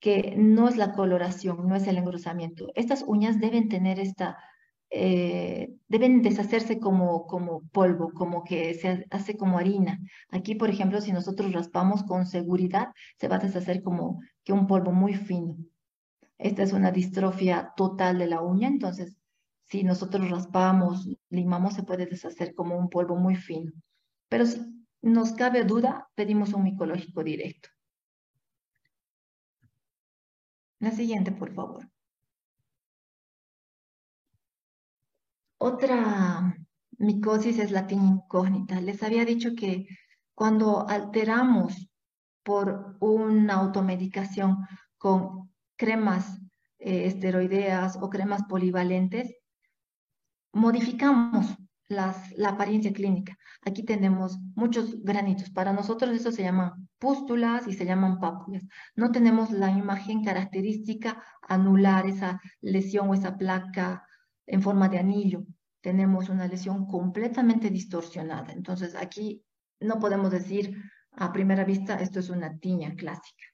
[0.00, 2.68] Que no es la coloración, no es el engrosamiento.
[2.74, 4.38] Estas uñas deben tener esta
[4.96, 9.98] eh, deben deshacerse como, como polvo, como que se hace como harina.
[10.30, 12.88] Aquí, por ejemplo, si nosotros raspamos con seguridad,
[13.18, 15.56] se va a deshacer como que un polvo muy fino.
[16.38, 19.16] Esta es una distrofia total de la uña, entonces
[19.64, 23.72] si nosotros raspamos, limamos, se puede deshacer como un polvo muy fino.
[24.28, 24.60] Pero si
[25.02, 27.68] nos cabe duda, pedimos un micológico directo.
[30.78, 31.88] La siguiente, por favor.
[35.66, 36.58] Otra
[36.98, 38.82] micosis es la incógnita.
[38.82, 39.86] Les había dicho que
[40.34, 41.88] cuando alteramos
[42.42, 44.58] por una automedicación
[44.98, 46.38] con cremas
[46.78, 49.34] eh, esteroideas o cremas polivalentes,
[50.52, 51.56] modificamos
[51.88, 52.14] la
[52.46, 53.34] apariencia clínica.
[53.62, 55.48] Aquí tenemos muchos granitos.
[55.48, 58.64] Para nosotros eso se llaman pústulas y se llaman pápulas.
[58.96, 64.04] No tenemos la imagen característica anular, esa lesión o esa placa
[64.46, 65.46] en forma de anillo.
[65.84, 68.54] Tenemos una lesión completamente distorsionada.
[68.54, 69.44] Entonces aquí
[69.80, 70.74] no podemos decir
[71.12, 73.44] a primera vista esto es una tiña clásica.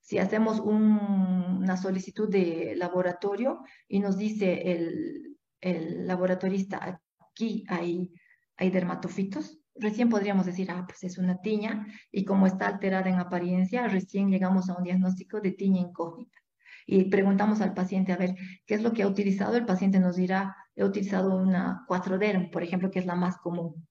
[0.00, 8.12] Si hacemos una solicitud de laboratorio y nos dice el, el laboratorista aquí hay,
[8.56, 13.18] hay dermatofitos, recién podríamos decir, ah, pues es una tiña, y como está alterada en
[13.18, 16.38] apariencia, recién llegamos a un diagnóstico de tiña incógnita
[16.86, 20.16] y preguntamos al paciente a ver qué es lo que ha utilizado, el paciente nos
[20.16, 23.86] dirá, he utilizado una 4DERM, por ejemplo, que es la más común.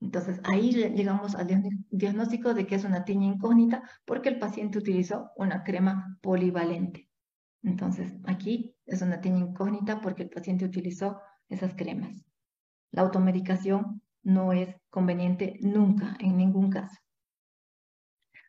[0.00, 1.48] Entonces ahí llegamos al
[1.90, 7.08] diagnóstico de que es una tiña incógnita porque el paciente utilizó una crema polivalente.
[7.62, 12.24] Entonces aquí es una tiña incógnita porque el paciente utilizó esas cremas.
[12.92, 16.96] La automedicación no es conveniente nunca, en ningún caso.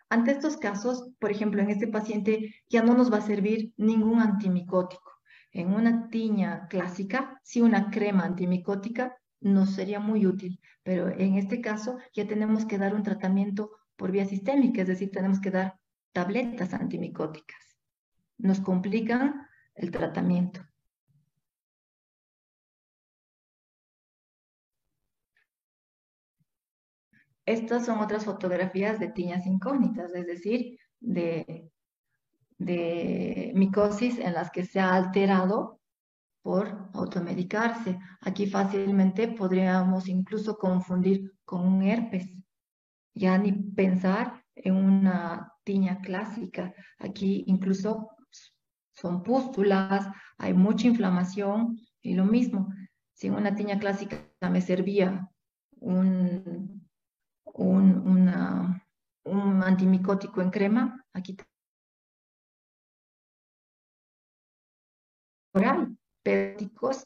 [0.09, 4.19] Ante estos casos, por ejemplo, en este paciente ya no nos va a servir ningún
[4.21, 5.11] antimicótico.
[5.51, 11.61] En una tiña clásica, si una crema antimicótica nos sería muy útil, pero en este
[11.61, 15.79] caso ya tenemos que dar un tratamiento por vía sistémica, es decir, tenemos que dar
[16.11, 17.77] tabletas antimicóticas.
[18.37, 20.68] Nos complican el tratamiento.
[27.49, 31.71] Estas son otras fotografías de tiñas incógnitas, es decir, de,
[33.55, 35.79] micosis en las que se ha alterado
[36.43, 37.97] por automedicarse.
[38.21, 42.31] Aquí fácilmente podríamos incluso confundir con un herpes,
[43.15, 46.71] ya ni pensar en una tiña clásica.
[46.99, 48.11] Aquí incluso
[48.93, 52.71] son pústulas, hay mucha inflamación y lo mismo.
[53.13, 55.27] Si en una tiña clásica me servía
[55.79, 56.78] un
[57.59, 58.81] un,
[59.25, 61.35] un antimicótico en crema, aquí
[65.53, 67.05] oral, pépticos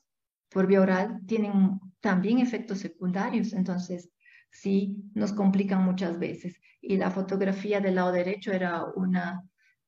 [0.49, 4.09] por vía oral tienen también efectos secundarios, entonces
[4.51, 6.59] sí nos complican muchas veces.
[6.81, 9.43] Y la fotografía del lado derecho era una,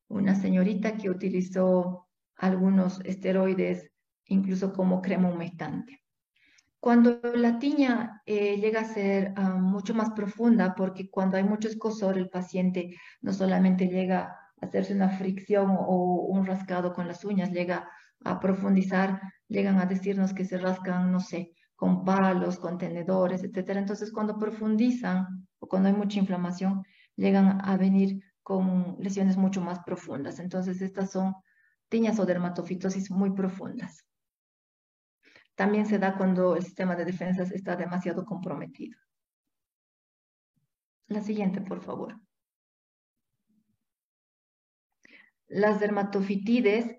[0.07, 2.07] una señorita que utilizó
[2.37, 3.91] algunos esteroides,
[4.25, 6.04] incluso como crema humectante.
[6.85, 11.67] Cuando la tiña eh, llega a ser ah, mucho más profunda, porque cuando hay mucho
[11.67, 17.25] escosor, el paciente no solamente llega a hacerse una fricción o un rascado con las
[17.25, 17.89] uñas, llega
[18.23, 23.79] a profundizar, llegan a decirnos que se rascan, no sé, con palos, con tenedores, etcétera.
[23.79, 26.83] Entonces, cuando profundizan o cuando hay mucha inflamación,
[27.15, 30.37] llegan a venir con lesiones mucho más profundas.
[30.37, 31.33] Entonces, estas son
[31.89, 34.05] tiñas o dermatofitosis muy profundas.
[35.55, 38.99] También se da cuando el sistema de defensas está demasiado comprometido.
[41.07, 42.19] La siguiente, por favor.
[45.47, 46.97] Las dermatofitides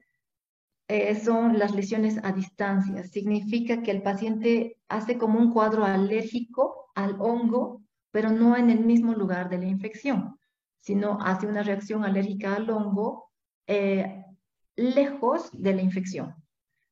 [0.89, 3.03] eh, son las lesiones a distancia.
[3.05, 7.83] Significa que el paciente hace como un cuadro alérgico al hongo,
[8.13, 10.39] pero no en el mismo lugar de la infección,
[10.79, 13.33] sino hace una reacción alérgica al hongo
[13.67, 14.25] eh,
[14.77, 16.35] lejos de la infección.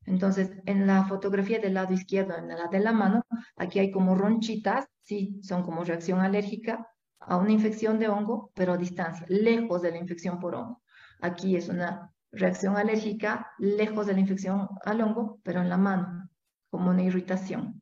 [0.05, 3.23] Entonces, en la fotografía del lado izquierdo, en la de la mano,
[3.55, 6.87] aquí hay como ronchitas, sí, son como reacción alérgica
[7.19, 10.83] a una infección de hongo, pero a distancia, lejos de la infección por hongo.
[11.21, 16.29] Aquí es una reacción alérgica lejos de la infección al hongo, pero en la mano,
[16.69, 17.81] como una irritación.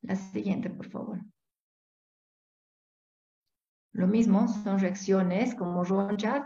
[0.00, 1.20] La siguiente, por favor.
[3.92, 6.44] Lo mismo, son reacciones como ronchas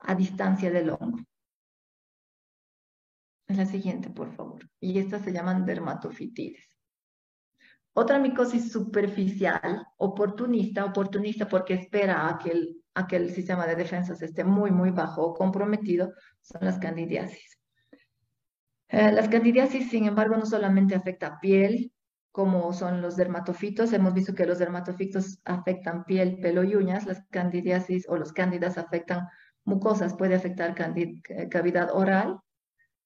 [0.00, 1.18] a distancia del hongo.
[3.52, 4.68] La siguiente, por favor.
[4.80, 6.68] Y estas se llaman dermatofitides.
[7.94, 13.76] Otra micosis superficial, oportunista, oportunista porque espera a que el a que el sistema de
[13.76, 17.58] defensas esté muy, muy bajo o comprometido, son las candidiasis.
[18.88, 21.92] Eh, las candidiasis, sin embargo, no solamente afecta piel,
[22.30, 23.92] como son los dermatofitos.
[23.92, 27.06] Hemos visto que los dermatofitos afectan piel, pelo y uñas.
[27.06, 29.28] Las candidiasis o los cándidas afectan
[29.64, 30.14] mucosas.
[30.14, 32.38] Puede afectar eh, cavidad oral,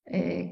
[0.07, 0.51] eh,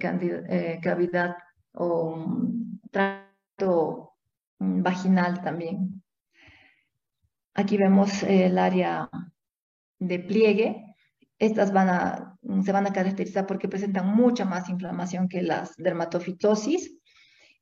[0.83, 1.37] cavidad
[1.73, 4.15] o mm, trato
[4.59, 6.03] mm, vaginal también.
[7.55, 9.09] Aquí vemos el área
[10.01, 10.85] de pliegue.
[11.39, 16.99] Estas a, se van a caracterizar porque presentan mucha más inflamación que las dermatofitosis.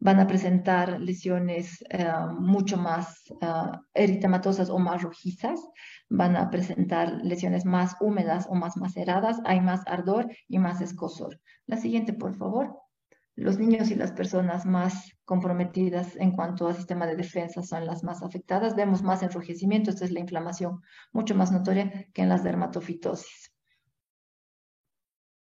[0.01, 3.23] Van a presentar lesiones eh, mucho más
[3.95, 5.61] eritematosas o más rojizas.
[6.15, 9.41] Van a presentar lesiones más húmedas o más maceradas.
[9.47, 11.41] Hay más ardor y más escosor.
[11.67, 12.79] La siguiente, por favor.
[13.35, 18.05] Los niños y las personas más comprometidas en cuanto al sistema de defensa son las
[18.05, 18.77] más afectadas.
[18.77, 20.83] Vemos más enrojecimiento, esta es la inflamación
[21.13, 23.51] mucho más notoria que en las dermatofitosis.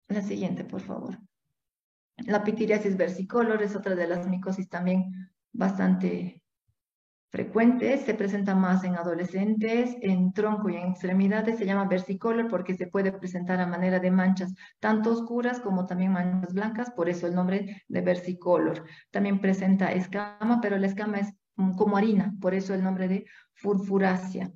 [0.08, 1.20] La siguiente, por favor.
[2.16, 6.42] La pitiriasis versicolor es otra de las micosis también bastante
[7.30, 12.74] frecuentes, se presenta más en adolescentes, en tronco y en extremidades, se llama versicolor porque
[12.74, 17.26] se puede presentar a manera de manchas tanto oscuras como también manchas blancas, por eso
[17.26, 18.84] el nombre de versicolor.
[19.10, 23.26] También presenta escama, pero la escama es mm, como harina, por eso el nombre de
[23.54, 24.50] furfurácea.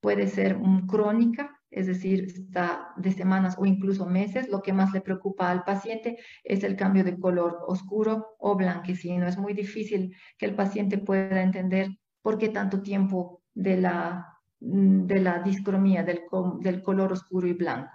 [0.00, 4.48] Puede ser mm, crónica, es decir, está de semanas o incluso meses.
[4.48, 9.26] Lo que más le preocupa al paciente es el cambio de color oscuro o blanquecino.
[9.26, 11.88] Es muy difícil que el paciente pueda entender
[12.26, 16.22] ¿Por qué tanto tiempo de la, mm, de la discromía, del,
[16.58, 17.92] del color oscuro y blanco?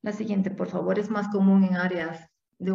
[0.00, 2.26] La siguiente, por favor, es más común en áreas
[2.58, 2.72] de,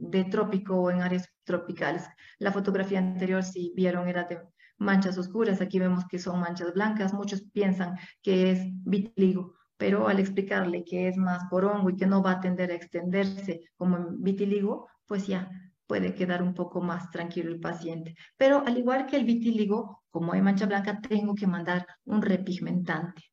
[0.00, 2.08] de trópico o en áreas tropicales.
[2.38, 4.40] La fotografía anterior, si vieron, era de
[4.78, 5.60] manchas oscuras.
[5.60, 7.12] Aquí vemos que son manchas blancas.
[7.12, 12.06] Muchos piensan que es vitiligo, pero al explicarle que es más por hongo y que
[12.06, 15.50] no va a tender a extenderse como en vitiligo, pues ya
[15.88, 18.14] puede quedar un poco más tranquilo el paciente.
[18.36, 23.24] Pero al igual que el vitíligo, como hay mancha blanca, tengo que mandar un repigmentante.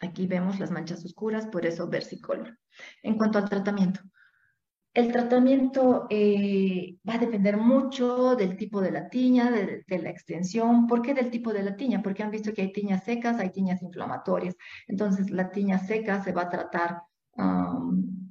[0.00, 2.58] Aquí vemos las manchas oscuras, por eso versicolor.
[3.02, 4.00] En cuanto al tratamiento,
[4.94, 10.86] el tratamiento eh, va a depender mucho del tipo de la tiña, de, la extensión.
[10.86, 12.02] ¿Por qué del tipo de la tiña?
[12.02, 14.54] Porque han visto que hay tiñas secas, hay tiñas inflamatorias.
[14.86, 17.02] Entonces, la tiña seca se va a tratar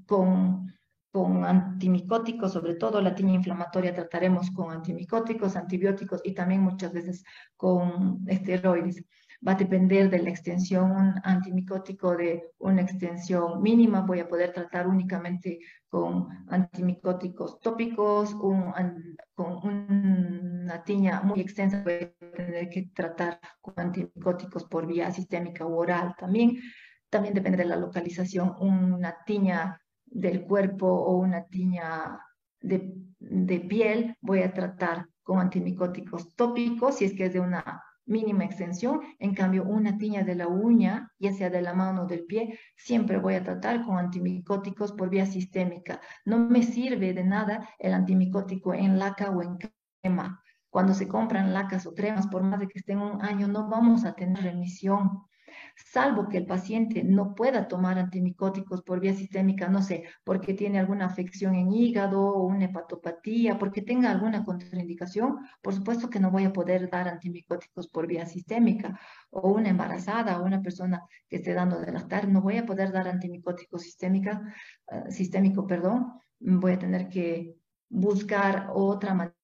[0.06, 0.71] con
[1.12, 7.24] con antimicóticos, sobre todo la tiña inflamatoria trataremos con antimicóticos, antibióticos y también muchas veces
[7.58, 9.04] con esteroides.
[9.46, 14.54] Va a depender de la extensión, un antimicótico de una extensión mínima, voy a poder
[14.54, 15.60] tratar únicamente
[15.90, 18.74] con antimicóticos tópicos, con
[19.36, 25.74] una tiña muy extensa, voy a tener que tratar con antimicóticos por vía sistémica u
[25.74, 26.58] oral también.
[27.10, 29.82] También depende de la localización, una tiña
[30.12, 32.20] del cuerpo o una tiña
[32.62, 38.44] de, piel, voy a tratar con antimicóticos tópicos, si es que es de una mínima
[38.44, 39.02] extensión.
[39.20, 42.60] En cambio, una tiña de la uña, ya sea de la mano o del pie,
[42.76, 46.02] siempre voy a tratar con antimicóticos por vía sistémica.
[46.26, 49.58] No me sirve de nada el antimicótico en laca o en
[50.02, 50.44] crema.
[50.70, 54.06] Cuando se compran lacas o cremas, por más de que estén un año, no vamos
[54.06, 55.22] a tener remisión
[55.76, 60.80] salvo que el paciente no pueda tomar antimicóticos por vía sistémica, no sé, porque tiene
[60.80, 66.32] alguna afección en hígado o una hepatopatía, porque tenga alguna contraindicación, por supuesto que no
[66.32, 69.00] voy a poder dar antimicóticos por vía sistémica,
[69.30, 72.92] o una embarazada o una persona que esté dando de lactar, no voy a poder
[72.92, 74.42] dar antimicótico sistémica,
[74.88, 77.56] uh, sistémico, perdón, voy a tener que
[77.90, 79.41] buscar otra manera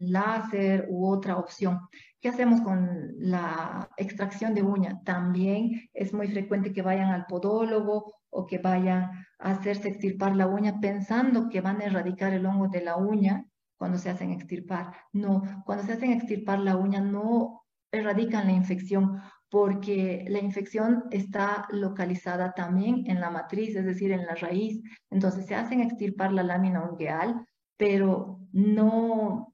[0.00, 1.80] láser u otra opción.
[2.20, 5.00] ¿Qué hacemos con la extracción de uña?
[5.04, 10.46] También es muy frecuente que vayan al podólogo o que vayan a hacerse extirpar la
[10.46, 13.44] uña pensando que van a erradicar el hongo de la uña
[13.76, 14.92] cuando se hacen extirpar.
[15.12, 21.66] No, cuando se hacen extirpar la uña no erradican la infección porque la infección está
[21.70, 24.80] localizada también en la matriz, es decir, en la raíz.
[25.10, 27.44] Entonces se hacen extirpar la lámina ungueal,
[27.80, 29.50] pero no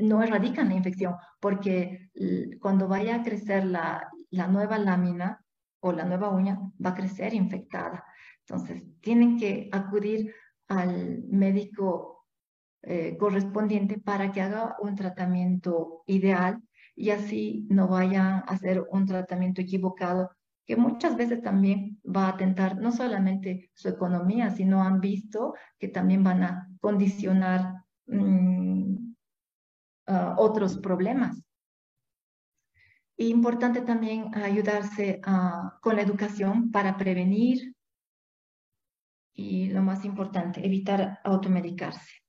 [0.00, 2.10] no erradican la infección, porque
[2.60, 5.44] cuando vaya a crecer la, nueva lámina
[5.80, 8.04] o la nueva uña, va a crecer infectada.
[8.40, 10.34] Entonces, tienen que acudir
[10.68, 12.26] al médico
[12.82, 16.60] eh, correspondiente para que haga un tratamiento ideal
[16.94, 20.30] y así no vayan a hacer un tratamiento equivocado
[20.66, 25.88] que muchas veces también va a atentar no solamente su economía, sino han visto que
[25.88, 27.86] también van a condicionar
[30.06, 31.42] Ah, otros problemas.
[33.18, 37.74] Importante también ayudarse ah, con la educación para prevenir
[39.34, 42.22] y lo más importante, evitar automedicarse.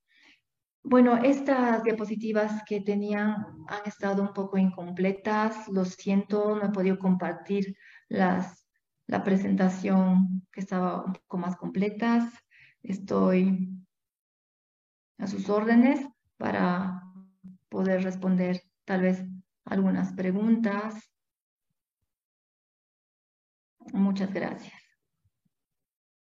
[0.83, 3.35] Bueno, estas diapositivas que tenían
[3.67, 5.67] han estado un poco incompletas.
[5.67, 7.75] Lo siento, no he podido compartir
[8.07, 8.67] las,
[9.05, 12.33] la presentación que estaba un poco más completas.
[12.81, 13.86] Estoy
[15.17, 16.05] a sus órdenes
[16.37, 17.01] para
[17.69, 19.23] poder responder tal vez
[19.65, 21.11] algunas preguntas.
[23.93, 24.73] Muchas gracias.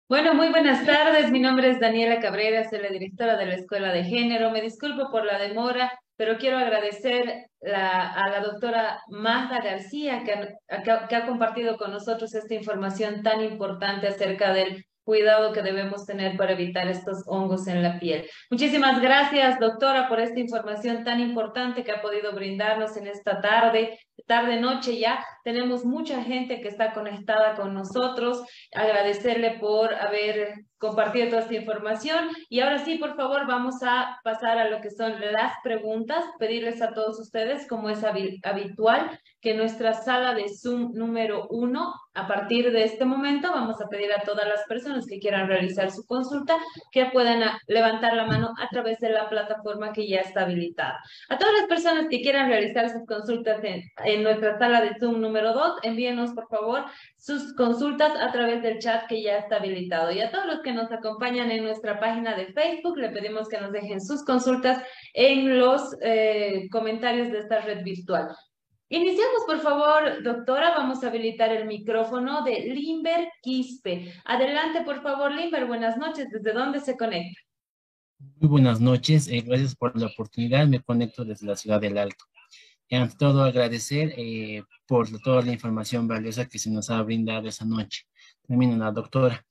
[0.09, 1.31] Bueno, muy buenas tardes.
[1.31, 4.51] Mi nombre es Daniela Cabrera, soy la directora de la Escuela de Género.
[4.51, 10.55] Me disculpo por la demora, pero quiero agradecer a la doctora Magda García que
[11.09, 16.37] que ha compartido con nosotros esta información tan importante acerca del cuidado que debemos tener
[16.37, 18.29] para evitar estos hongos en la piel.
[18.51, 23.99] Muchísimas gracias, doctora, por esta información tan importante que ha podido brindarnos en esta tarde,
[24.27, 25.25] tarde noche ya.
[25.45, 28.43] Tenemos mucha gente que está conectada con nosotros.
[28.75, 32.29] Agradecerle por haber compartido toda esta información.
[32.49, 36.25] Y ahora sí, por favor, vamos a pasar a lo que son las preguntas.
[36.39, 42.27] Pedirles a todos ustedes, como es habitual, que nuestra sala de Zoom número uno, a
[42.27, 46.05] partir de este momento, vamos a pedir a todas las personas que quieran realizar su
[46.07, 46.57] consulta
[46.91, 50.99] que puedan levantar la mano a través de la plataforma que ya está habilitada.
[51.29, 55.21] A todas las personas que quieran realizar sus consultas en, en nuestra sala de Zoom
[55.21, 56.85] número dos, envíenos por favor
[57.17, 60.11] sus consultas a través del chat que ya está habilitado.
[60.11, 63.61] Y a todos los que nos acompañan en nuestra página de Facebook, le pedimos que
[63.61, 64.83] nos dejen sus consultas
[65.15, 68.29] en los eh, comentarios de esta red virtual.
[68.91, 70.71] Iniciamos, por favor, doctora.
[70.71, 74.15] Vamos a habilitar el micrófono de Limber Quispe.
[74.25, 75.67] Adelante, por favor, Limber.
[75.67, 76.29] Buenas noches.
[76.31, 77.39] ¿Desde dónde se conecta?
[78.19, 79.29] Muy buenas noches.
[79.29, 80.67] Eh, gracias por la oportunidad.
[80.67, 82.25] Me conecto desde la ciudad del Alto.
[82.91, 87.65] Ante todo, agradecer eh, por toda la información valiosa que se nos ha brindado esa
[87.65, 88.05] noche.
[88.47, 89.45] También a la doctora.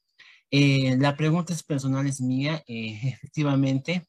[0.52, 2.64] Eh, la pregunta es personal, es mía.
[2.68, 4.08] efectivamente,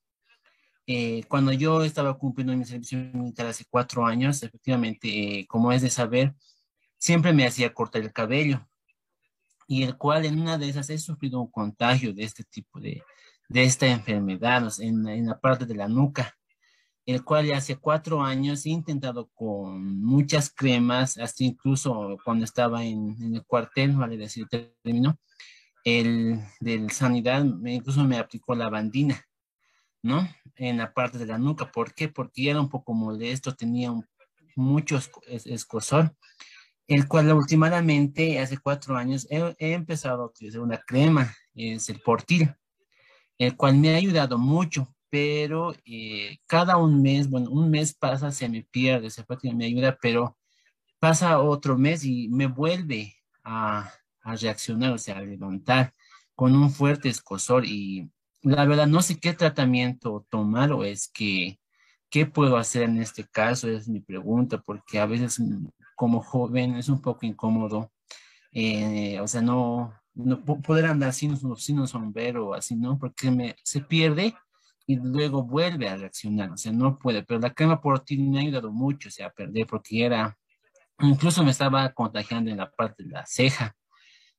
[0.91, 5.83] eh, cuando yo estaba cumpliendo mi servicio militar hace cuatro años, efectivamente, eh, como es
[5.83, 6.35] de saber,
[6.99, 8.67] siempre me hacía cortar el cabello
[9.67, 13.03] y el cual en una de esas he sufrido un contagio de este tipo de,
[13.51, 16.38] de esta enfermedad en, en, la parte de la nuca,
[17.09, 22.85] el cual ya hace cuatro años he intentado con muchas cremas, hasta incluso cuando estaba
[22.85, 25.19] en, en el cuartel, vale decir, término,
[25.85, 29.25] el del sanidad, incluso me aplicó la bandina
[30.03, 30.29] ¿no?
[30.57, 31.71] En la parte de la nuca.
[31.71, 32.09] ¿Por qué?
[32.09, 33.93] Porque era un poco molesto, tenía
[34.57, 36.15] mucho escosor,
[36.87, 42.55] el cual últimamente, hace cuatro años, he, empezado a utilizar una crema, es el Portil,
[43.39, 48.31] el cual me ha ayudado mucho, pero eh, cada un mes, bueno, un mes pasa,
[48.33, 50.37] se me pierde, se me ayuda, pero
[50.99, 53.91] pasa otro mes y me vuelve a,
[54.23, 55.93] a reaccionar, o sea, a levantar
[56.35, 58.11] con un fuerte escosor y
[58.43, 61.59] la verdad no sé qué tratamiento tomar o es que
[62.11, 63.69] ¿qué puedo hacer en este caso?
[63.69, 67.93] Es mi pregunta, porque a veces mm, como joven es un poco incómodo,
[68.53, 72.99] eh, o sea, no, no poder andar sin, sin un sombrero, así, ¿no?
[72.99, 74.35] Porque me, se pierde
[74.89, 78.41] y luego vuelve a reaccionar, o sea, no puede, pero la crema ti me ha
[78.41, 80.39] ayudado mucho, o sea, a perder, porque era,
[81.01, 83.77] incluso me estaba contagiando en la parte de la ceja,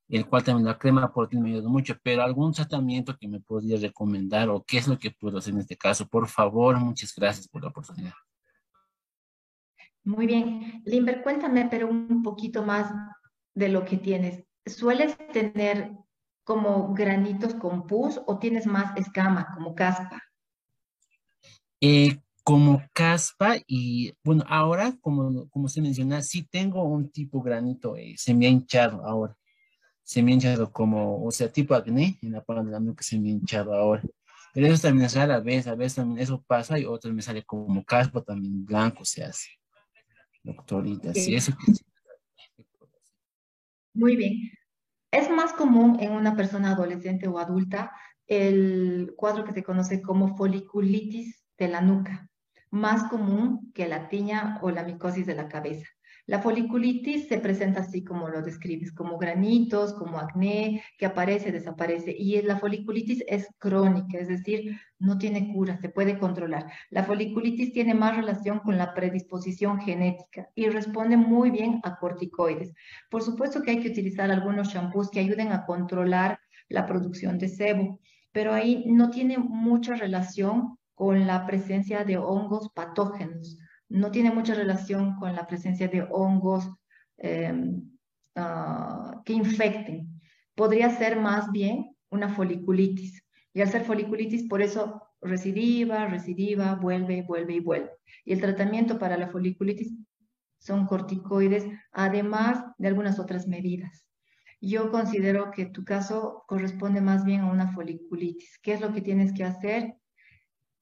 [0.08, 3.38] el cual también la crema ti me ha ayudado mucho, pero algún tratamiento que me
[3.38, 7.14] podría recomendar o qué es lo que puedo hacer en este caso, por favor, muchas
[7.14, 8.14] gracias por la oportunidad.
[10.02, 12.92] Muy bien, Limber, cuéntame, pero un poquito más
[13.54, 14.42] de lo que tienes.
[14.66, 15.92] ¿Sueles tener
[16.42, 20.20] como granitos con pus o tienes más escama, como caspa?
[21.80, 27.96] Eh, como caspa y bueno, ahora, como, como se menciona, sí tengo un tipo granito,
[27.96, 29.36] eh, se me ha hinchado ahora.
[30.02, 33.02] Se me ha hinchado como, o sea, tipo acné en la palma de la nuca
[33.02, 34.02] se me ha hinchado ahora.
[34.52, 37.44] Pero eso también es rara vez, a veces también eso pasa y otras me sale
[37.44, 39.50] como caspa también blanco se hace.
[40.42, 41.52] Doctorita, sí, eso
[43.94, 44.34] Muy bien.
[45.12, 47.92] Es más común en una persona adolescente o adulta
[48.26, 52.28] el cuadro que se conoce como foliculitis de la nuca,
[52.70, 55.86] más común que la tiña o la micosis de la cabeza.
[56.26, 62.14] La foliculitis se presenta así como lo describes, como granitos, como acné, que aparece, desaparece.
[62.16, 66.70] Y la foliculitis es crónica, es decir, no tiene cura, se puede controlar.
[66.90, 72.72] La foliculitis tiene más relación con la predisposición genética y responde muy bien a corticoides.
[73.10, 76.38] Por supuesto que hay que utilizar algunos shampoos que ayuden a controlar
[76.68, 77.98] la producción de sebo,
[78.32, 83.56] pero ahí no tiene mucha relación con la presencia de hongos patógenos.
[83.88, 86.70] No tiene mucha relación con la presencia de hongos
[87.16, 87.90] em,
[88.36, 90.20] ah, que infecten.
[90.54, 93.24] Podría ser más bien una foliculitis.
[93.54, 97.92] Y al ser foliculitis, por eso recidiva, recidiva, vuelve, vuelve y vuelve.
[98.26, 99.94] Y el tratamiento para la foliculitis
[100.58, 104.06] son corticoides, además de algunas otras medidas.
[104.60, 108.58] Yo considero que tu caso corresponde más bien a una foliculitis.
[108.58, 109.94] ¿Qué es lo que tienes que hacer?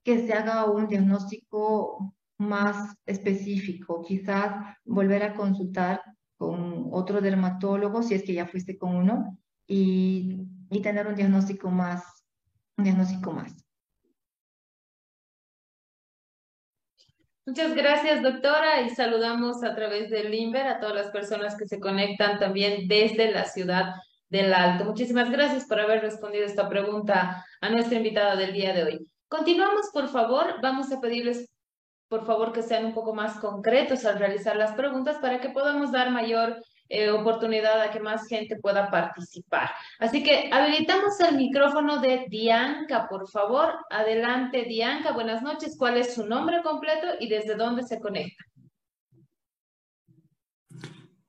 [0.04, 6.02] Que se haga un diagnóstico más específico, quizás volver a consultar
[6.36, 11.70] con otro dermatólogo, si es que ya fuiste con uno, y, y tener un diagnóstico
[11.70, 12.24] más,
[12.76, 13.64] un diagnóstico más.
[17.44, 21.80] Muchas gracias, doctora, y saludamos a través del Limber a todas las personas que se
[21.80, 23.94] conectan también desde la ciudad
[24.28, 24.84] del Alto.
[24.84, 29.10] Muchísimas gracias por haber respondido esta pregunta a nuestra invitada del día de hoy.
[29.28, 30.54] Continuamos, por favor.
[30.62, 31.48] Vamos a pedirles,
[32.08, 35.92] por favor, que sean un poco más concretos al realizar las preguntas para que podamos
[35.92, 39.70] dar mayor eh, oportunidad a que más gente pueda participar.
[39.98, 43.74] Así que habilitamos el micrófono de Dianca, por favor.
[43.90, 45.12] Adelante, Dianca.
[45.12, 45.76] Buenas noches.
[45.78, 48.42] ¿Cuál es su nombre completo y desde dónde se conecta?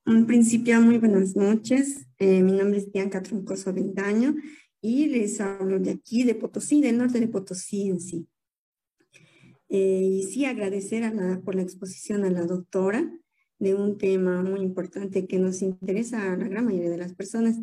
[0.05, 2.07] En principio, muy buenas noches.
[2.17, 4.35] Eh, mi nombre es Dianca Troncoso Vendaño
[4.81, 8.27] y les hablo de aquí, de Potosí, del norte de Potosí en sí.
[9.69, 13.11] Eh, y sí agradecer a la, por la exposición a la doctora
[13.59, 17.59] de un tema muy importante que nos interesa a la gran mayoría de las personas.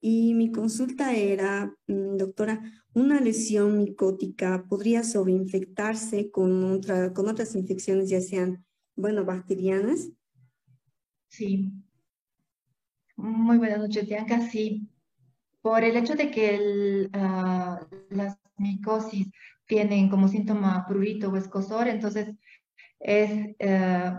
[0.00, 2.60] Y mi consulta era, mm, doctora,
[2.92, 10.10] ¿una lesión micótica podría sobreinfectarse con, otra, con otras infecciones, ya sean, bueno, bacterianas?
[11.28, 11.72] Sí.
[13.16, 14.48] Muy buenas noches, Bianca.
[14.48, 14.88] Sí,
[15.68, 19.28] por el hecho de que ah, las micosis
[19.66, 22.34] tienen como síntoma prurito o escosor, entonces
[22.98, 24.12] es eh,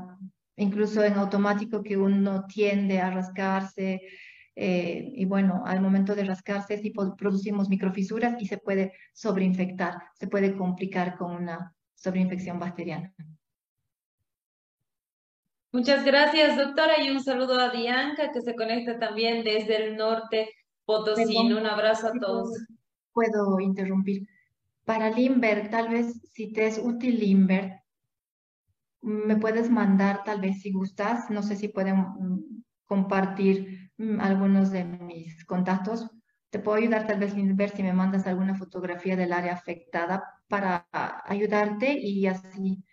[0.57, 3.99] incluso en automático que uno tiende a rascarse
[4.55, 10.27] eh, y bueno, al momento de rascarse sí producimos microfisuras y se puede sobreinfectar, se
[10.27, 13.11] puede complicar con una sobreinfección bacteriana.
[15.71, 20.49] Muchas gracias, doctora, y un saludo a Dianca, que se conecta también desde el norte
[20.89, 22.49] Un abrazo a todos.
[23.13, 24.27] Puedo interrumpir.
[24.85, 27.81] Para Limber, tal vez si te es útil Limber,
[29.01, 34.71] me puedes mandar, tal vez si gustas, no sé si pueden mm, compartir mm, algunos
[34.71, 36.09] de mis contactos.
[36.49, 40.87] Te puedo ayudar tal vez Limber si me mandas alguna fotografía del área afectada para
[41.25, 42.83] ayudarte y así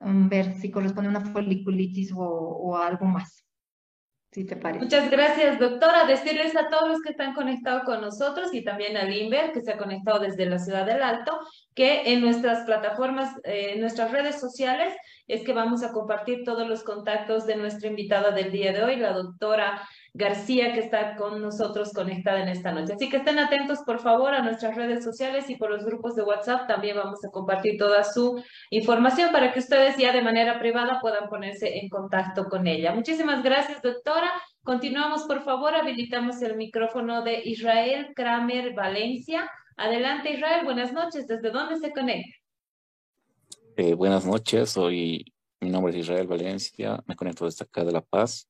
[0.00, 3.49] mm, ver si corresponde a una foliculitis o algo más
[4.80, 6.04] Muchas gracias, doctora.
[6.04, 9.72] Decirles a todos los que están conectados con nosotros y también a Limber, que se
[9.72, 11.40] ha conectado desde la Ciudad del Alto,
[11.74, 14.94] que en nuestras plataformas, eh, en nuestras redes sociales,
[15.26, 18.96] es que vamos a compartir todos los contactos de nuestra invitada del día de hoy,
[18.96, 19.82] la doctora
[20.12, 22.94] García, que está con nosotros conectada en esta noche.
[22.94, 26.22] Así que estén atentos, por favor, a nuestras redes sociales y por los grupos de
[26.22, 26.66] WhatsApp.
[26.66, 31.28] También vamos a compartir toda su información para que ustedes ya de manera privada puedan
[31.28, 32.92] ponerse en contacto con ella.
[32.92, 34.32] Muchísimas gracias, doctora.
[34.64, 35.74] Continuamos, por favor.
[35.74, 39.48] Habilitamos el micrófono de Israel Kramer Valencia.
[39.76, 40.64] Adelante, Israel.
[40.64, 41.28] Buenas noches.
[41.28, 42.36] ¿Desde dónde se conecta?
[43.76, 44.70] Eh, buenas noches.
[44.70, 45.24] Soy,
[45.60, 47.00] mi nombre es Israel Valencia.
[47.06, 48.49] Me conecto desde acá de La Paz.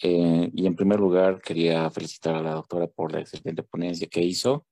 [0.00, 4.22] Eh, y en primer lugar, quería felicitar a la doctora por la excelente ponencia que
[4.22, 4.66] hizo.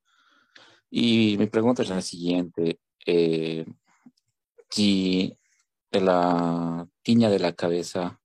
[0.90, 2.80] Y mi pregunta es la siguiente.
[3.06, 3.64] Eh,
[4.70, 5.36] si
[5.90, 8.20] la tiña de la cabeza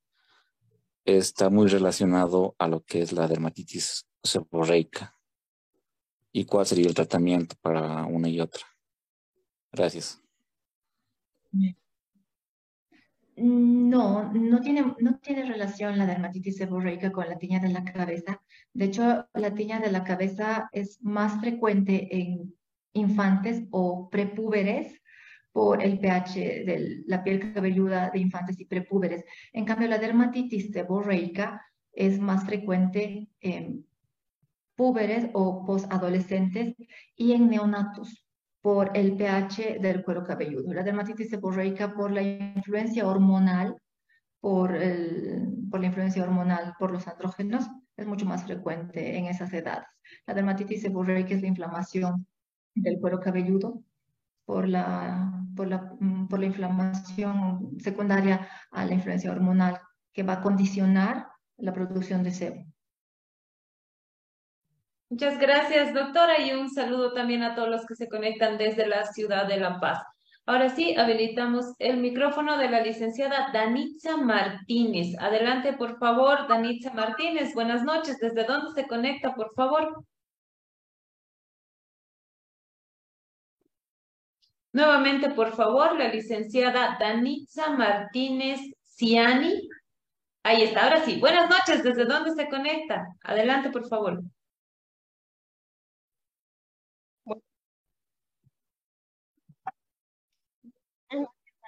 [1.05, 5.17] está muy relacionado a lo que es la dermatitis seborreica.
[6.33, 8.65] ¿Y cuál sería el tratamiento para una y otra?
[9.71, 10.21] Gracias.
[13.37, 18.41] No, no tiene, no tiene relación la dermatitis seborreica con la tiña de la cabeza.
[18.73, 22.55] De hecho, la tiña de la cabeza es más frecuente en
[22.93, 24.99] infantes o prepúberes
[25.51, 29.23] por el pH de la piel cabelluda de infantes y prepúberes.
[29.53, 33.85] En cambio, la dermatitis seborreica es más frecuente en
[34.75, 36.75] púberes o posadolescentes
[37.15, 38.26] y en neonatos
[38.61, 40.73] por el pH del cuero cabelludo.
[40.73, 43.75] La dermatitis seborreica por la influencia hormonal,
[44.39, 49.87] por, la influencia hormonal por los andrógenos, es mucho más frecuente en esas edades.
[50.25, 52.27] La dermatitis seborreica es la inflamación
[52.75, 53.83] del cuero cabelludo
[54.45, 59.79] por la, por la, mm, por la inflamación secundaria a la influencia hormonal
[60.13, 61.27] que va a condicionar
[61.57, 62.65] la producción de sebo.
[65.09, 69.05] Muchas gracias, doctora, y un saludo también a todos los que se conectan desde la
[69.05, 70.03] ciudad de La Paz.
[70.45, 75.17] Ahora sí, habilitamos el micrófono de la licenciada Danitza Martínez.
[75.19, 77.53] Adelante, por favor, Danitza Martínez.
[77.53, 78.17] Buenas noches.
[78.19, 80.05] ¿Desde dónde se conecta, por favor?
[84.73, 89.67] Nuevamente, por favor, la licenciada Danitza Martínez Ciani.
[90.43, 91.19] Ahí está, ahora sí.
[91.19, 93.05] Buenas noches, ¿desde dónde se conecta?
[93.23, 94.21] Adelante, por favor.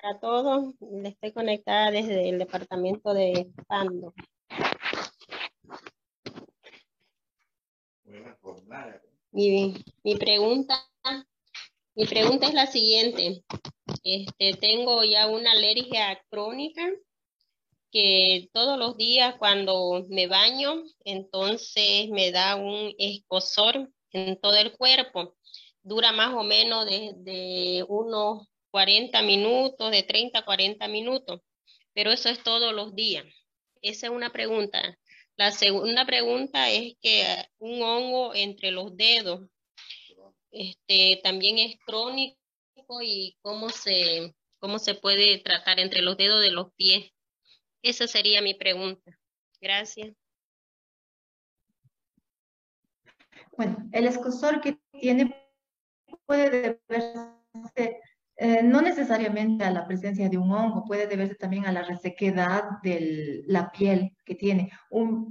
[0.02, 0.74] Para todos.
[1.04, 4.14] Estoy conectada desde el departamento de Pando.
[9.32, 10.90] Mi, mi pregunta,
[11.96, 13.44] mi pregunta es la siguiente.
[14.04, 16.90] Este, tengo ya una alergia crónica
[17.92, 24.72] que todos los días cuando me baño, entonces me da un escosor en todo el
[24.78, 25.36] cuerpo.
[25.82, 31.42] Dura más o menos desde de unos 40 minutos, de 30 a 40 minutos,
[31.94, 33.26] pero eso es todos los días.
[33.82, 34.98] Esa es una pregunta.
[35.38, 37.26] La segunda pregunta es que
[37.60, 39.50] un hongo entre los dedos
[40.52, 42.38] este, también es crónico
[43.02, 47.12] y cómo se, cómo se puede tratar entre los dedos de los pies.
[47.82, 49.18] Esa sería mi pregunta.
[49.62, 50.14] Gracias.
[53.56, 55.36] Bueno, el escosor que tiene
[56.26, 58.02] puede deberse
[58.42, 62.64] eh, no necesariamente a la presencia de un hongo, puede deberse también a la resequedad
[62.82, 64.72] de la piel que tiene.
[64.90, 65.30] Un,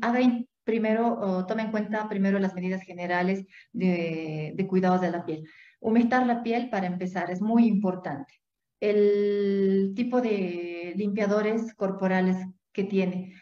[0.62, 5.48] primero, tome en cuenta primero las medidas generales de, de cuidados de la piel.
[5.80, 8.34] Humectar la piel para empezar es muy importante.
[8.78, 12.36] El tipo de limpiadores corporales
[12.72, 13.32] que tiene.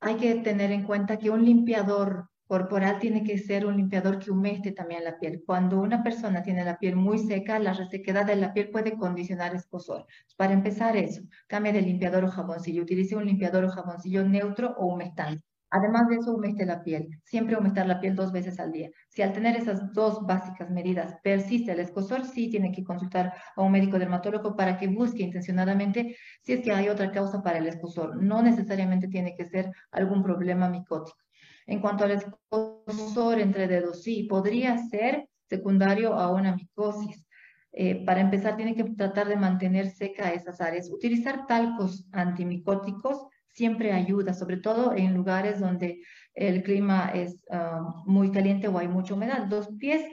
[0.00, 4.30] Hay que tener en cuenta que un limpiador corporal tiene que ser un limpiador que
[4.30, 5.42] humecte también la piel.
[5.44, 9.56] Cuando una persona tiene la piel muy seca, la resequedad de la piel puede condicionar
[9.56, 10.06] escosor.
[10.36, 12.82] Para empezar eso, cambie de limpiador o jaboncillo.
[12.82, 15.42] Utilice un limpiador o jaboncillo neutro o humectante.
[15.68, 17.08] Además de eso, humecte la piel.
[17.24, 18.88] Siempre humectar la piel dos veces al día.
[19.08, 23.62] Si al tener esas dos básicas medidas persiste el escosor, sí tiene que consultar a
[23.62, 27.66] un médico dermatólogo para que busque intencionadamente si es que hay otra causa para el
[27.66, 28.22] escosor.
[28.22, 31.23] No necesariamente tiene que ser algún problema micótico.
[31.66, 37.26] En cuanto al escosor entre dedos, sí, podría ser secundario a una micosis.
[37.72, 40.90] Eh, para empezar, tiene que tratar de mantener seca esas áreas.
[40.90, 46.02] Utilizar talcos antimicóticos siempre ayuda, sobre todo en lugares donde
[46.34, 49.46] el clima es ah, muy caliente o hay mucha humedad.
[49.48, 50.04] Los pies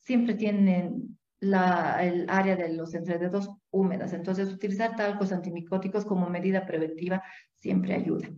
[0.00, 7.22] siempre tienen el área de los entrededos húmedas, entonces utilizar talcos antimicóticos como medida preventiva
[7.54, 8.28] siempre ayuda.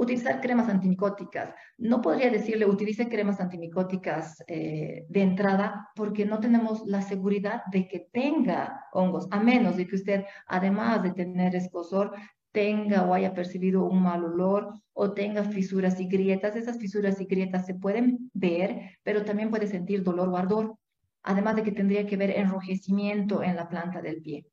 [0.00, 1.52] Utilizar cremas antimicóticas.
[1.76, 7.88] No podría decirle utilice cremas antimicóticas eh, de entrada porque no tenemos la seguridad de
[7.88, 12.12] que tenga hongos, a menos de que usted, además de tener escosor,
[12.52, 16.54] tenga o haya percibido un mal olor o tenga fisuras y grietas.
[16.54, 20.76] Esas fisuras y grietas se pueden ver, pero también puede sentir dolor o ardor,
[21.24, 24.46] además de que tendría que ver enrojecimiento en la planta del pie.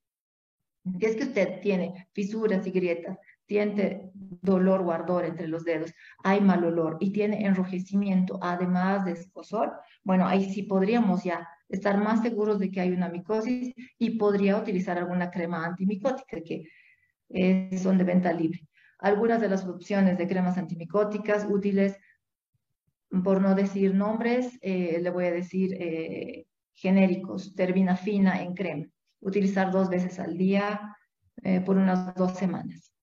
[1.00, 5.93] Si es que usted tiene fisuras y grietas, tiene dolor o ardor entre los dedos,
[6.24, 9.74] hay mal olor y tiene enrojecimiento, además de escosor,
[10.04, 14.58] bueno, ahí sí podríamos ya estar más seguros de que hay una micosis y podría
[14.58, 16.70] utilizar alguna crema antimicótica que
[17.78, 18.68] son de venta libre.
[19.00, 21.98] Algunas de las opciones de cremas antimicóticas útiles,
[23.24, 28.86] por no decir nombres, eh, le voy a decir eh, genéricos, terbinafina en crema.
[29.20, 30.98] Utilizar dos veces al día
[31.43, 32.95] eh, por unas dos semanas.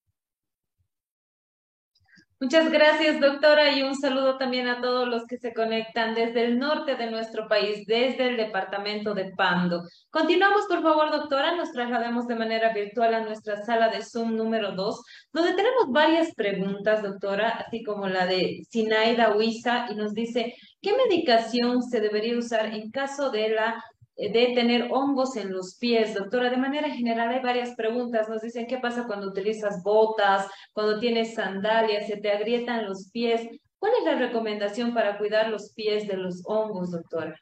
[2.43, 6.59] Muchas gracias, doctora, y un saludo también a todos los que se conectan desde el
[6.59, 9.85] norte de nuestro país, desde el departamento de Pando.
[10.11, 14.73] Continuamos, por favor, doctora, nos trasladamos de manera virtual a nuestra sala de Zoom número
[14.73, 20.57] 2, donde tenemos varias preguntas, doctora, así como la de Sinaida Huiza, y nos dice,
[20.81, 23.85] ¿qué medicación se debería usar en caso de la
[24.17, 26.15] de tener hongos en los pies.
[26.15, 28.29] Doctora, de manera general hay varias preguntas.
[28.29, 33.49] Nos dicen qué pasa cuando utilizas botas, cuando tienes sandalias, se te agrietan los pies.
[33.79, 37.37] ¿Cuál es la recomendación para cuidar los pies de los hongos, doctora?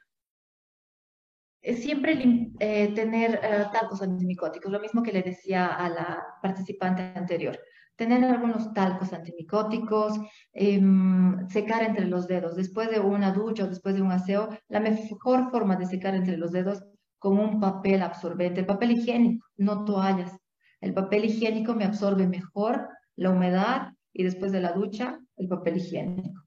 [1.63, 7.59] Siempre eh, tener eh, talcos antimicóticos, lo mismo que le decía a la participante anterior
[8.01, 10.19] tener algunos talcos antimicóticos,
[10.53, 12.55] em, secar entre los dedos.
[12.55, 16.35] Después de una ducha o después de un aseo, la mejor forma de secar entre
[16.35, 16.83] los dedos
[17.19, 20.35] con un papel absorbente, el papel higiénico, no toallas.
[20.79, 25.77] El papel higiénico me absorbe mejor la humedad y después de la ducha, el papel
[25.77, 26.41] higiénico.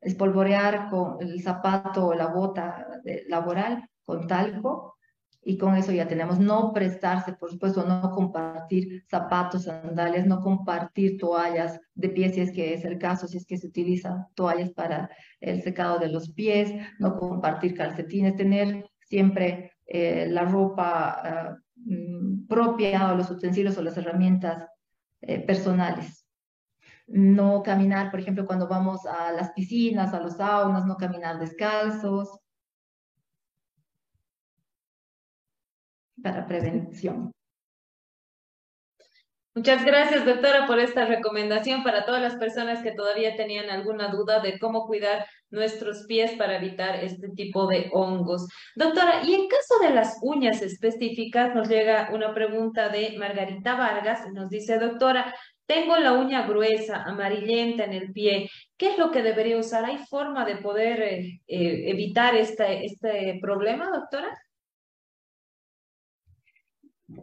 [0.00, 2.84] Espolvorear con el zapato o la bota
[3.28, 4.96] laboral con talco
[5.44, 11.18] y con eso ya tenemos no prestarse, por supuesto, no compartir zapatos, sandalias, no compartir
[11.18, 14.70] toallas de pies si es que es el caso, si es que se utilizan toallas
[14.70, 21.58] para el secado de los pies, no compartir calcetines, tener siempre eh, la ropa ah,
[21.76, 24.66] mm, propia o los utensilios o las herramientas
[25.20, 26.26] eh, personales.
[27.06, 32.38] No caminar, por ejemplo, cuando vamos a las piscinas, a los saunas, no caminar descalzos,
[36.22, 37.32] para prevención.
[39.58, 44.38] Muchas gracias, doctora, por esta recomendación para todas las personas que todavía tenían alguna duda
[44.38, 48.46] de cómo cuidar nuestros pies para evitar este tipo de hongos.
[48.76, 54.30] Doctora, y en caso de las uñas específicas, nos llega una pregunta de Margarita Vargas,
[54.32, 55.34] nos dice, doctora,
[55.66, 58.48] tengo la uña gruesa, amarillenta en el pie.
[58.76, 59.84] ¿Qué es lo que debería usar?
[59.84, 64.28] ¿Hay forma de poder eh, eh, evitar este, este problema, doctora?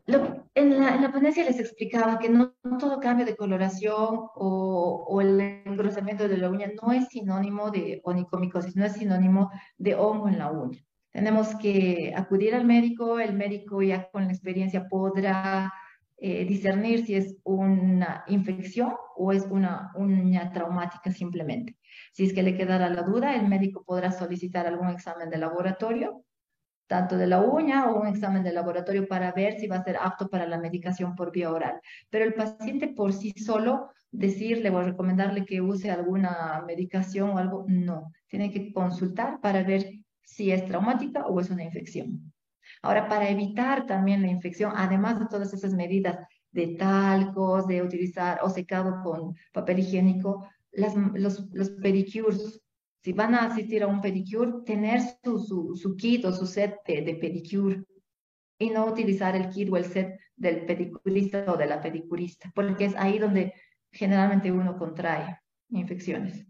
[0.07, 5.21] En, la, en, la, ponencia les explicaba que no, todo cambio de coloración o, o,
[5.21, 10.27] el engrosamiento de la uña no es sinónimo de onicomicosis, no es sinónimo de hongo
[10.27, 10.79] en la uña.
[11.11, 15.73] Tenemos que acudir al médico, el médico ya con la experiencia podrá
[16.17, 21.77] eh, discernir si es una infección o es una uña traumática simplemente.
[22.11, 26.24] Si es que le quedara la duda, el médico podrá solicitar algún examen de laboratorio
[26.88, 29.97] tanto de la uña o un examen de laboratorio para ver si va a ser
[29.99, 31.79] apto para la medicación por vía oral.
[32.09, 37.66] Pero el paciente por sí solo, decirle o recomendarle que use alguna medicación o algo,
[37.67, 38.12] no.
[38.28, 39.89] Tiene que consultar para ver
[40.24, 42.32] si es traumática o es una infección.
[42.82, 46.20] Ahora, para evitar también la infección, además de todas esas medidas
[46.51, 51.70] de talcos, de utilizar o secado con papel higiénico, las, los, los
[53.05, 56.79] si van a asistir a un pedicure, tener su, su, su kit o su set
[56.87, 57.83] de, pedicure
[58.57, 62.86] y no utilizar el kit o el set del pedicurista o de la pedicurista, porque
[62.86, 63.53] es ahí donde
[63.91, 66.47] generalmente uno contrae infecciones.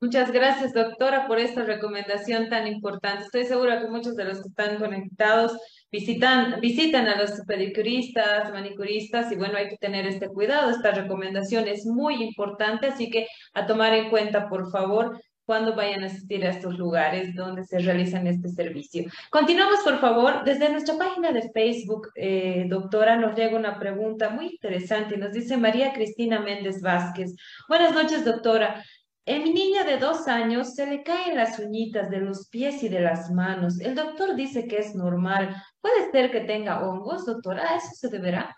[0.00, 3.22] Muchas gracias, doctora, por esta recomendación tan importante.
[3.22, 5.56] Estoy segura que muchos de los que están conectados
[5.92, 10.70] visitan, visitan a los pedicuristas, manicuristas y bueno, hay que tener este cuidado.
[10.70, 16.04] Esta recomendación es muy importante, así que a tomar en cuenta, por favor, cuando vayan
[16.04, 19.04] a asistir a estos lugares donde se realizan este servicio.
[19.28, 20.44] Continuamos, por favor.
[20.44, 25.16] Desde nuestra página de Facebook, eh, doctora, nos llega una pregunta muy interesante.
[25.16, 27.34] Nos dice María Cristina Méndez Vázquez.
[27.68, 28.82] Buenas noches, doctora.
[29.24, 32.88] En mi niña de dos años se le caen las uñitas de los pies y
[32.88, 33.80] de las manos.
[33.80, 35.54] El doctor dice que es normal.
[35.80, 37.76] ¿Puede ser que tenga hongos, doctora?
[37.76, 38.56] ¿Eso se deberá?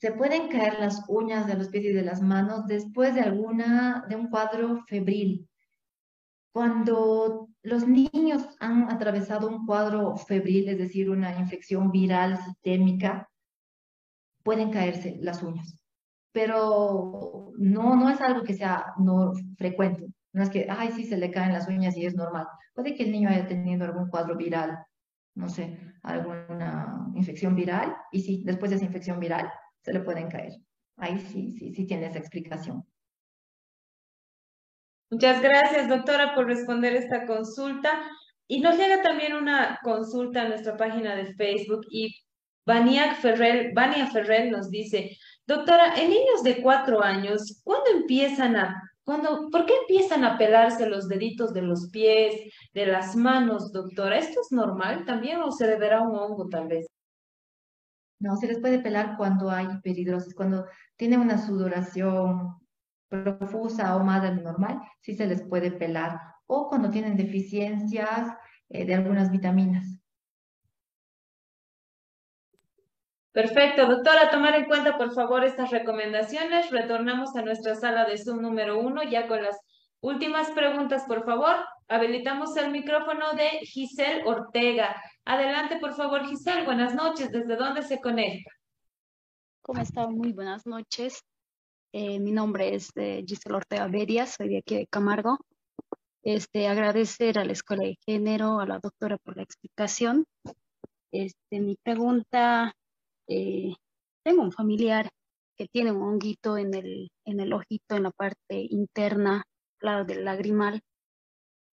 [0.00, 4.04] Se pueden caer las uñas de los pies y de las manos después de alguna,
[4.08, 5.48] de un cuadro febril.
[6.52, 13.28] Cuando los niños han atravesado un cuadro febril, es decir, una infección viral sistémica,
[14.44, 15.77] pueden caerse las uñas.
[16.32, 20.06] Pero no, no es algo que sea no frecuente.
[20.32, 22.46] No es que, ay, sí, se le caen las uñas y es normal.
[22.74, 24.78] Puede que el niño haya tenido algún cuadro viral,
[25.34, 29.50] no sé, alguna infección viral, y sí, después de esa infección viral
[29.82, 30.52] se le pueden caer.
[30.96, 32.84] Ahí sí, sí, sí tiene esa explicación.
[35.10, 38.02] Muchas gracias, doctora, por responder esta consulta.
[38.46, 42.14] Y nos llega también una consulta a nuestra página de Facebook y
[42.66, 45.16] Vania Ferrer, Vania Ferrer nos dice,
[45.48, 50.86] doctora, en niños de cuatro años, ¿cuándo empiezan a, cuando, por qué empiezan a pelarse
[50.86, 52.34] los deditos de los pies,
[52.74, 54.18] de las manos, doctora?
[54.18, 56.86] ¿Esto es normal también o se deberá un hongo tal vez?
[58.20, 60.66] No, se les puede pelar cuando hay hiperhidrosis, cuando
[60.96, 62.58] tienen una sudoración
[63.08, 66.20] profusa o más de lo normal, sí se les puede pelar.
[66.46, 68.36] O cuando tienen deficiencias
[68.68, 69.97] eh, de algunas vitaminas.
[73.32, 76.70] Perfecto, doctora, tomar en cuenta por favor estas recomendaciones.
[76.70, 79.56] Retornamos a nuestra sala de Zoom número uno ya con las
[80.00, 81.56] últimas preguntas, por favor.
[81.88, 85.00] Habilitamos el micrófono de Giselle Ortega.
[85.24, 86.64] Adelante, por favor, Giselle.
[86.64, 87.30] Buenas noches.
[87.30, 88.50] ¿Desde dónde se conecta?
[89.62, 90.06] ¿Cómo está?
[90.08, 91.22] Muy buenas noches.
[91.92, 95.38] Eh, mi nombre es eh, Gisela Ortega Beria, soy de aquí de Camargo.
[96.22, 100.26] Este, agradecer a la Escuela de Género, a la doctora por la explicación.
[101.10, 102.74] Este, mi pregunta,
[103.28, 103.74] eh,
[104.24, 105.10] tengo un familiar
[105.56, 109.44] que tiene un honguito en el, en el ojito, en la parte interna,
[109.80, 110.80] al lado del lagrimal.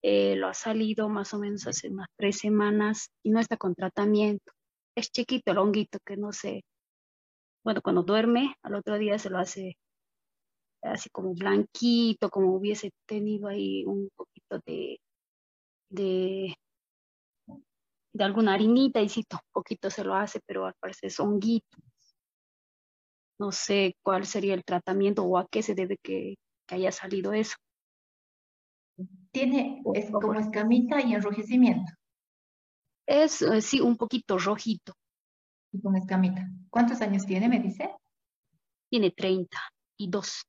[0.03, 4.53] lo ha salido más o menos hace unas tres semanas y no está con tratamiento.
[4.95, 6.63] Es chiquito el honguito que no sé,
[7.63, 9.75] bueno, cuando duerme, al otro día se lo hace
[10.83, 14.99] así como blanquito, como hubiese tenido ahí un poquito de,
[15.89, 16.55] de,
[18.15, 21.77] de alguna harinita y sí, un poquito se lo hace, pero al parecer es honguito.
[23.37, 26.35] No sé cuál sería el tratamiento o a qué se debe que,
[26.69, 27.57] haya salido eso.
[29.31, 31.91] Tiene es como escamita y enrojecimiento.
[33.05, 34.93] Es, eh, sí, un poquito rojito.
[35.73, 36.49] Y con escamita.
[36.69, 37.93] ¿Cuántos años tiene, me dice?
[38.89, 40.41] Tiene 32.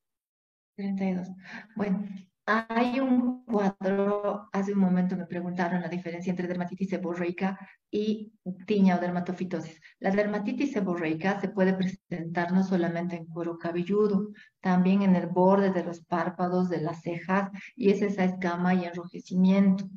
[0.77, 1.27] 32.
[1.75, 2.07] Bueno,
[2.47, 7.59] hay un cuadro, hace un momento me preguntaron la diferencia entre dermatitis seborreica
[7.91, 8.31] y
[8.65, 9.81] tiña o dermatofitosis.
[9.99, 14.29] La dermatitis seborreica se puede presentar no solamente en cuero cabelludo,
[14.61, 18.85] también en el borde de los párpados, de las cejas, y es esa escama y
[18.85, 19.89] enrojecimiento.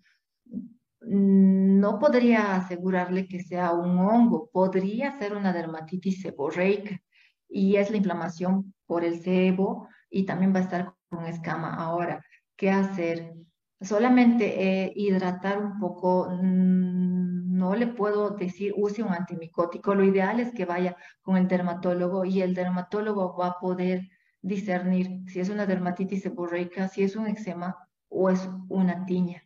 [1.03, 7.01] No podría asegurarle que sea un hongo, podría ser una dermatitis seborreica,
[7.49, 11.75] y es la inflamación por el sebo, y también va a estar con escama.
[11.75, 12.25] Ahora,
[12.61, 13.32] ¿qué hacer?
[13.81, 19.95] Solamente eh, hidratar un poco, mm, no le puedo decir use un antimicótico.
[19.95, 24.03] Lo ideal es que vaya con el dermatólogo y el dermatólogo va a poder
[24.43, 27.77] discernir si es una dermatitis seborreica, si es un eczema
[28.11, 29.43] o es una tiña.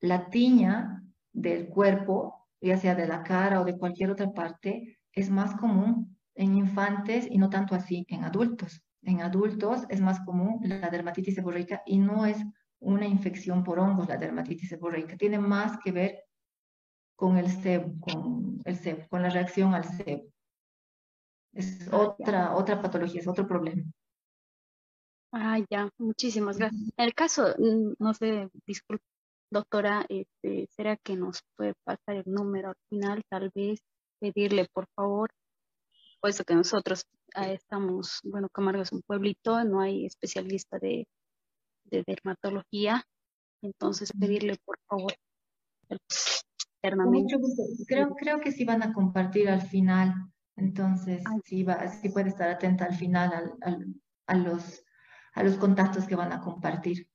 [0.00, 5.30] La tiña del cuerpo, ya sea de la cara o de cualquier otra parte, es
[5.30, 8.82] más común en infantes y no tanto así en adultos.
[9.02, 12.36] En adultos es más común la dermatitis seborreica y no es
[12.80, 15.16] una infección por hongos la dermatitis seborreica.
[15.16, 16.24] Tiene más que ver
[17.16, 20.30] con el sebo, con el sebo, con la reacción al sebo.
[21.52, 23.82] Es ah, otra, otra patología, es otro problema.
[25.32, 26.92] Ah, ya, muchísimas gracias.
[26.96, 29.04] En el caso, mm, no sé, disculpe,
[29.50, 33.22] doctora, este, ¿será que nos puede pasar el número al final?
[33.28, 33.80] Tal vez
[34.20, 35.30] pedirle, por favor,
[36.20, 37.04] puesto que nosotros
[37.34, 41.06] ah, estamos, bueno, Camargo es un pueblito, no hay especialista de,
[41.84, 43.04] dermatología,
[43.62, 45.12] entonces pedirle por favor
[46.82, 47.36] internamente.
[47.86, 50.14] Creo, creo que sí van a compartir al final,
[50.56, 53.54] entonces sí, va, sí puede estar atenta al final
[54.26, 54.84] a, los,
[55.34, 57.08] a los contactos que van a compartir.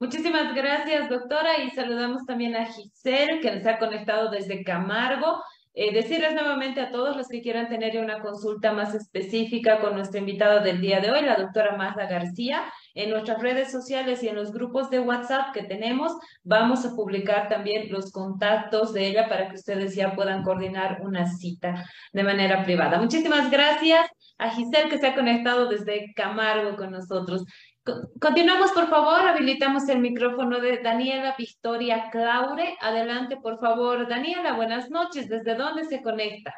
[0.00, 5.42] Muchísimas gracias, doctora, y saludamos también a Giselle, que nos ha conectado desde Camargo.
[5.76, 10.20] Eh, decirles nuevamente a todos los que quieran tener una consulta más específica con nuestra
[10.20, 12.62] invitada del día de hoy, la doctora Magda García,
[12.94, 16.12] en nuestras redes sociales y en los grupos de WhatsApp que tenemos,
[16.44, 21.26] vamos a publicar también los contactos de ella para que ustedes ya puedan coordinar una
[21.26, 23.00] cita de manera privada.
[23.00, 24.06] Muchísimas gracias
[24.38, 27.44] a Giselle que se ha conectado desde Camargo con nosotros.
[27.84, 29.20] Continuamos, por favor.
[29.20, 32.78] Habilitamos el micrófono de Daniela Victoria Claure.
[32.80, 34.08] Adelante, por favor.
[34.08, 35.28] Daniela, buenas noches.
[35.28, 36.54] ¿Desde dónde se conecta?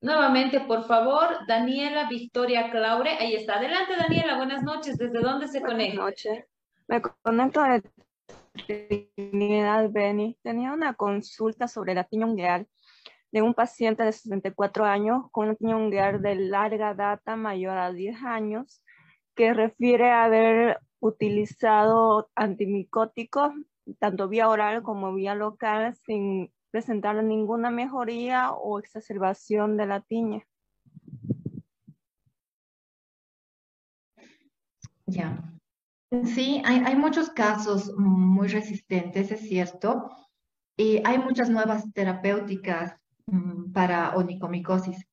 [0.00, 3.10] Nuevamente, por favor, Daniela Victoria Claure.
[3.18, 3.56] Ahí está.
[3.56, 4.38] Adelante, Daniela.
[4.38, 4.96] Buenas noches.
[4.96, 6.00] ¿Desde dónde se conecta?
[6.00, 6.44] Buenas noches.
[6.88, 10.38] Me conecto de Trinidad Beni.
[10.42, 12.66] Tenía una consulta sobre la tiña ungueal
[13.32, 18.22] de un paciente de 64 años con una ungueal de larga data mayor a 10
[18.22, 18.82] años
[19.34, 23.52] que refiere a haber utilizado antimicóticos
[23.98, 30.46] tanto vía oral como vía local sin presentar ninguna mejoría o exacerbación de la tiña.
[35.06, 35.42] Ya.
[36.24, 40.10] Sí, hay, muchos casos muy resistentes, es cierto,
[40.76, 42.99] y hay muchas nuevas terapéuticas
[43.72, 45.06] para onicomicosis.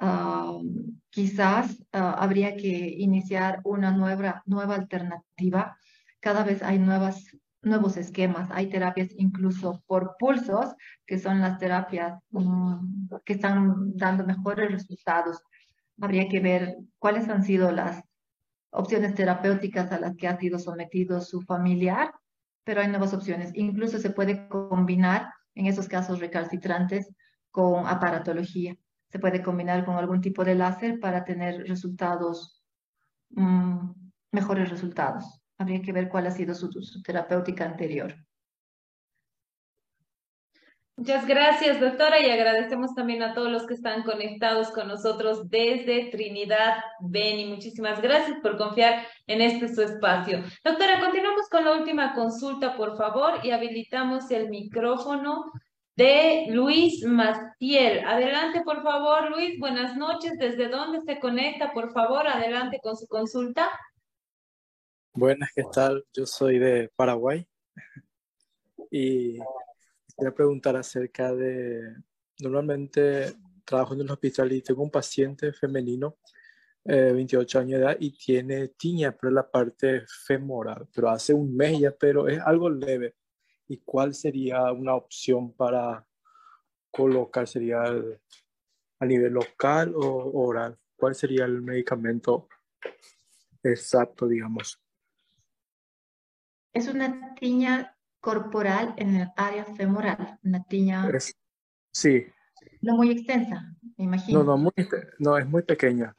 [0.00, 0.58] Ah,
[1.10, 2.68] quizás ah, habría que
[2.98, 5.76] iniciar una nueva, nueva alternativa.
[6.20, 7.26] Cada vez hay nuevas,
[7.62, 10.74] nuevos esquemas, hay terapias incluso por pulsos,
[11.06, 15.42] que son las terapias mm, que están dando mejores resultados.
[16.00, 18.02] Habría que ver cuáles han sido las
[18.70, 22.12] opciones terapéuticas a las que ha sido sometido su familiar,
[22.64, 23.50] pero hay nuevas opciones.
[23.54, 27.12] Incluso se puede combinar en esos casos recalcitrantes
[27.50, 28.76] con aparatología.
[29.08, 32.62] Se puede combinar con algún tipo de láser para tener resultados,
[33.30, 33.90] mm,
[34.32, 35.42] mejores resultados.
[35.58, 38.14] Habría que ver cuál ha sido su terapéutica anterior.
[41.00, 46.10] Muchas gracias, doctora, y agradecemos también a todos los que están conectados con nosotros desde
[46.10, 47.46] Trinidad Beni.
[47.46, 50.42] Muchísimas gracias por confiar en este su espacio.
[50.62, 55.50] Doctora, continuamos con la última consulta, por favor, y habilitamos el micrófono
[56.00, 58.02] de Luis Mastiel.
[58.06, 59.58] Adelante, por favor, Luis.
[59.58, 60.38] Buenas noches.
[60.38, 61.74] ¿Desde dónde se conecta?
[61.74, 63.68] Por favor, adelante con su consulta.
[65.12, 66.02] Buenas, ¿qué tal?
[66.14, 67.46] Yo soy de Paraguay
[68.90, 69.38] y
[70.16, 71.96] Quería preguntar acerca de,
[72.38, 73.34] normalmente
[73.66, 76.16] trabajo en un hospital y tengo un paciente femenino,
[76.84, 81.54] eh, 28 años de edad, y tiene tiña por la parte femoral, pero hace un
[81.54, 83.16] mes ya, pero es algo leve.
[83.70, 86.04] ¿Y cuál sería una opción para
[86.90, 87.46] colocar?
[87.46, 87.84] ¿Sería
[88.98, 90.76] a nivel local o oral?
[90.96, 92.48] ¿Cuál sería el medicamento
[93.62, 94.82] exacto, digamos?
[96.72, 101.08] Es una tiña corporal en el área femoral, una tiña
[101.92, 102.26] sí.
[102.82, 104.42] no muy extensa, me imagino.
[104.42, 104.72] No, no,
[105.20, 106.16] no es muy pequeña.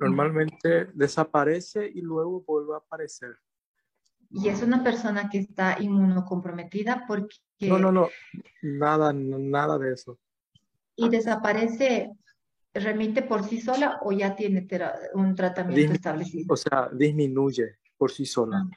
[0.00, 3.36] Normalmente desaparece y luego vuelve a aparecer.
[4.36, 7.36] Y es una persona que está inmunocomprometida porque...
[7.60, 8.08] No, no, no,
[8.62, 10.18] nada, nada de eso.
[10.96, 12.10] ¿Y desaparece,
[12.72, 14.66] remite por sí sola o ya tiene
[15.14, 16.52] un tratamiento establecido?
[16.52, 18.66] O sea, disminuye por sí sola.
[18.66, 18.76] Ah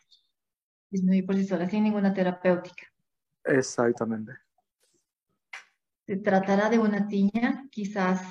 [0.89, 2.83] disminuir por sí sola, sin ninguna terapéutica.
[3.43, 4.33] Exactamente.
[6.05, 8.21] Se tratará de una tiña, quizás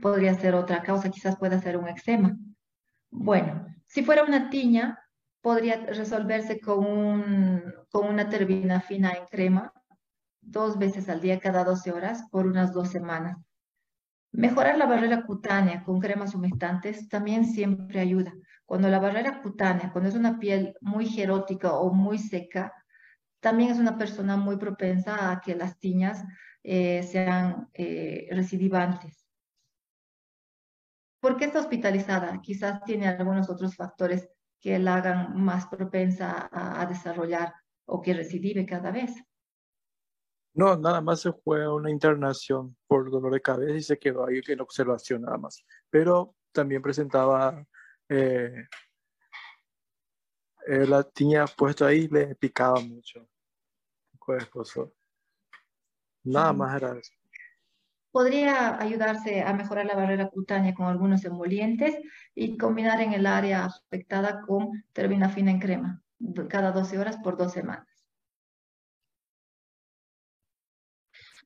[0.00, 2.36] podría ser otra causa, quizás pueda ser un eczema.
[3.10, 4.98] Bueno, si fuera una tiña,
[5.42, 9.74] podría resolverse con, un, con una terbinafina en crema
[10.40, 13.36] dos veces al día cada 12 horas por unas dos semanas.
[14.32, 18.32] Mejorar la barrera cutánea con cremas humectantes también siempre ayuda.
[18.64, 22.72] Cuando la barrera cutánea, cuando es una piel muy gerótica o muy seca,
[23.40, 26.24] también es una persona muy propensa a que las tiñas
[26.62, 29.26] eh, sean eh, recidivantes.
[31.20, 32.40] ¿Por qué está hospitalizada?
[32.40, 34.31] Quizás tiene algunos otros factores
[34.62, 37.52] que la hagan más propensa a, desarrollar
[37.84, 39.12] o que recidive cada vez.
[40.54, 44.26] No, nada más se fue a una internación por dolor de cabeza y se quedó
[44.26, 45.64] ahí en observación nada más.
[45.90, 47.66] Pero también presentaba
[48.08, 48.68] eh,
[50.68, 53.28] eh, la tenía puesto ahí le picaba mucho.
[56.22, 57.12] Nada más era eso.
[58.12, 61.96] Podría ayudarse a mejorar la barrera cutánea con algunos emolientes
[62.34, 66.02] y combinar en el área afectada con terbinafina en crema
[66.48, 67.86] cada 12 horas por dos semanas.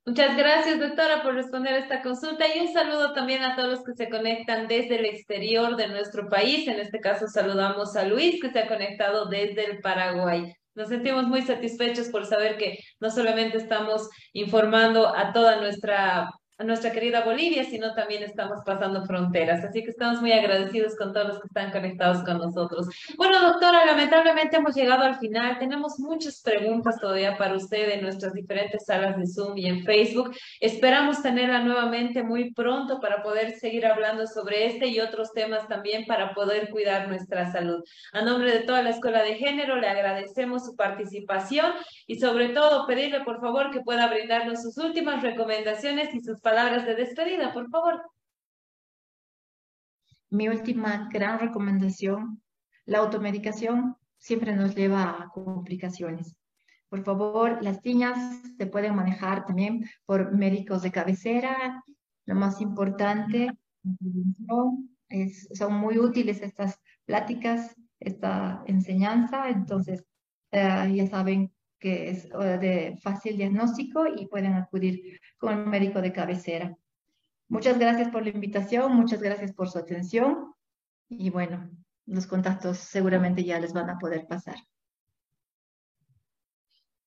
[0.05, 3.83] Muchas gracias, doctora, por responder a esta consulta y un saludo también a todos los
[3.83, 6.65] que se conectan desde el exterior de nuestro país.
[6.69, 10.53] En este caso, saludamos a Luis, que se ha conectado desde el Paraguay.
[10.75, 16.63] Nos sentimos muy satisfechos por saber que no solamente estamos informando a toda nuestra a
[16.63, 19.63] nuestra querida Bolivia, sino también estamos pasando fronteras.
[19.63, 22.87] Así que estamos muy agradecidos con todos los que están conectados con nosotros.
[23.15, 25.59] Bueno, doctora, lamentablemente hemos llegado al final.
[25.59, 30.35] Tenemos muchas preguntas todavía para usted en nuestras diferentes salas de Zoom y en Facebook.
[30.59, 36.05] Esperamos tenerla nuevamente muy pronto para poder seguir hablando sobre este y otros temas también
[36.05, 37.83] para poder cuidar nuestra salud.
[38.13, 41.71] A nombre de toda la Escuela de Género, le agradecemos su participación
[42.07, 46.85] y sobre todo pedirle por favor que pueda brindarnos sus últimas recomendaciones y sus palabras
[46.85, 48.09] de despedida, por favor.
[50.29, 52.41] Mi última gran recomendación,
[52.85, 56.37] la automedicación siempre nos lleva a complicaciones.
[56.87, 58.17] Por favor, las niñas
[58.57, 61.83] se pueden manejar también por médicos de cabecera.
[62.25, 63.51] Lo más importante
[65.53, 70.05] son muy útiles estas pláticas, esta enseñanza, entonces
[70.51, 76.13] eh, ya saben que es de fácil diagnóstico y pueden acudir con un médico de
[76.13, 76.75] cabecera.
[77.49, 80.53] Muchas gracias por la invitación, muchas gracias por su atención
[81.09, 81.69] y bueno,
[82.05, 84.57] los contactos seguramente ya les van a poder pasar.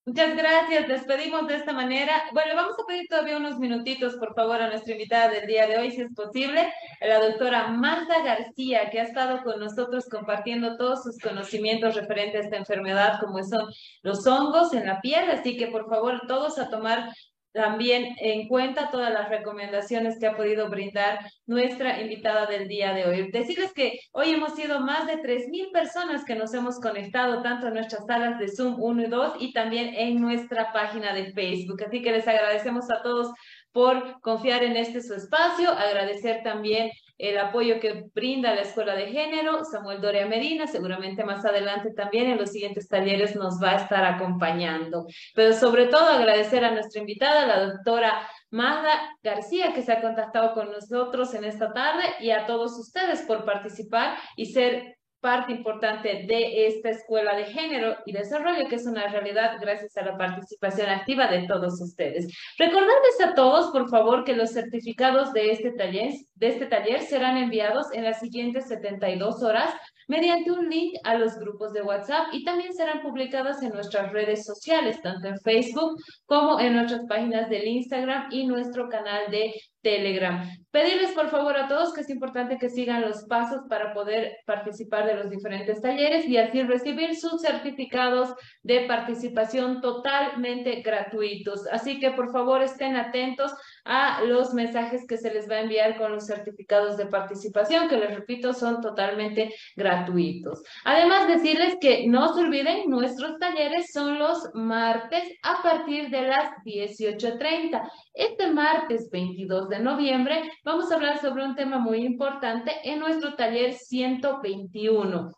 [0.06, 2.24] Muchas gracias, despedimos de esta manera.
[2.32, 5.78] Bueno, vamos a pedir todavía unos minutitos, por favor, a nuestra invitada del día de
[5.78, 10.78] hoy, si es posible, a la doctora Magda García, que ha estado con nosotros compartiendo
[10.78, 13.70] todos sus conocimientos referentes a esta enfermedad, como son
[14.02, 15.30] los hongos en la piel.
[15.30, 17.10] Así que, por favor, todos a tomar
[17.52, 23.04] también en cuenta todas las recomendaciones que ha podido brindar nuestra invitada del día de
[23.04, 23.30] hoy.
[23.30, 27.74] Decirles que hoy hemos sido más de 3.000 personas que nos hemos conectado tanto en
[27.74, 31.82] nuestras salas de Zoom 1 y 2 y también en nuestra página de Facebook.
[31.86, 33.32] Así que les agradecemos a todos
[33.72, 39.08] por confiar en este su espacio, agradecer también el apoyo que brinda la Escuela de
[39.08, 43.76] Género, Samuel Doria Medina, seguramente más adelante también en los siguientes talleres nos va a
[43.76, 45.06] estar acompañando.
[45.34, 50.54] Pero sobre todo agradecer a nuestra invitada, la doctora Magda García, que se ha contactado
[50.54, 56.24] con nosotros en esta tarde, y a todos ustedes por participar y ser parte importante
[56.26, 60.88] de esta escuela de género y desarrollo, que es una realidad gracias a la participación
[60.88, 62.26] activa de todos ustedes.
[62.58, 67.36] Recordarles a todos, por favor, que los certificados de este taller, de este taller serán
[67.36, 69.72] enviados en las siguientes 72 horas
[70.08, 74.44] mediante un link a los grupos de WhatsApp y también serán publicadas en nuestras redes
[74.44, 80.48] sociales, tanto en Facebook como en nuestras páginas del Instagram y nuestro canal de Telegram.
[80.70, 85.06] Pedirles por favor a todos que es importante que sigan los pasos para poder participar
[85.06, 91.66] de los diferentes talleres y así recibir sus certificados de participación totalmente gratuitos.
[91.72, 93.52] Así que por favor estén atentos
[93.84, 97.96] a los mensajes que se les va a enviar con los certificados de participación, que
[97.96, 100.62] les repito, son totalmente gratuitos.
[100.84, 106.50] Además, decirles que no se olviden, nuestros talleres son los martes a partir de las
[106.64, 107.90] 18.30.
[108.14, 113.34] Este martes 22 de noviembre vamos a hablar sobre un tema muy importante en nuestro
[113.36, 115.30] taller 121.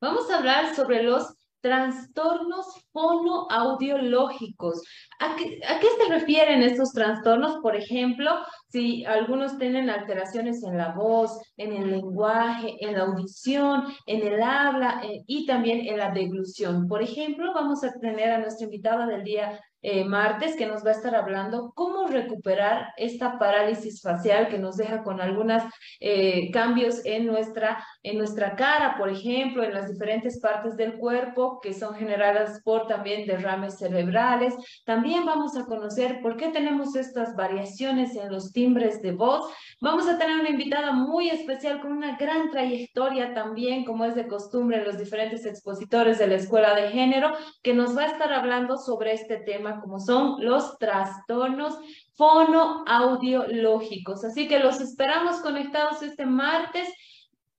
[0.00, 4.80] Vamos a hablar sobre los trastornos fonoaudiológicos.
[5.18, 7.58] ¿A qué, ¿A qué se refieren estos trastornos?
[7.60, 8.30] Por ejemplo,
[8.68, 14.40] si algunos tienen alteraciones en la voz, en el lenguaje, en la audición, en el
[14.40, 16.86] habla eh, y también en la deglución.
[16.86, 20.90] Por ejemplo, vamos a tener a nuestra invitada del día eh, martes que nos va
[20.90, 25.62] a estar hablando cómo recuperar esta parálisis facial que nos deja con algunos
[26.00, 31.60] eh, cambios en nuestra, en nuestra cara, por ejemplo, en las diferentes partes del cuerpo
[31.60, 34.54] que son generadas por también derrames cerebrales.
[34.84, 39.52] También vamos a conocer por qué tenemos estas variaciones en los timbres de voz.
[39.80, 44.26] Vamos a tener una invitada muy especial con una gran trayectoria también, como es de
[44.26, 47.32] costumbre los diferentes expositores de la Escuela de Género,
[47.62, 51.78] que nos va a estar hablando sobre este tema como son los trastornos
[52.14, 54.24] fonoaudiológicos.
[54.24, 56.88] Así que los esperamos conectados este martes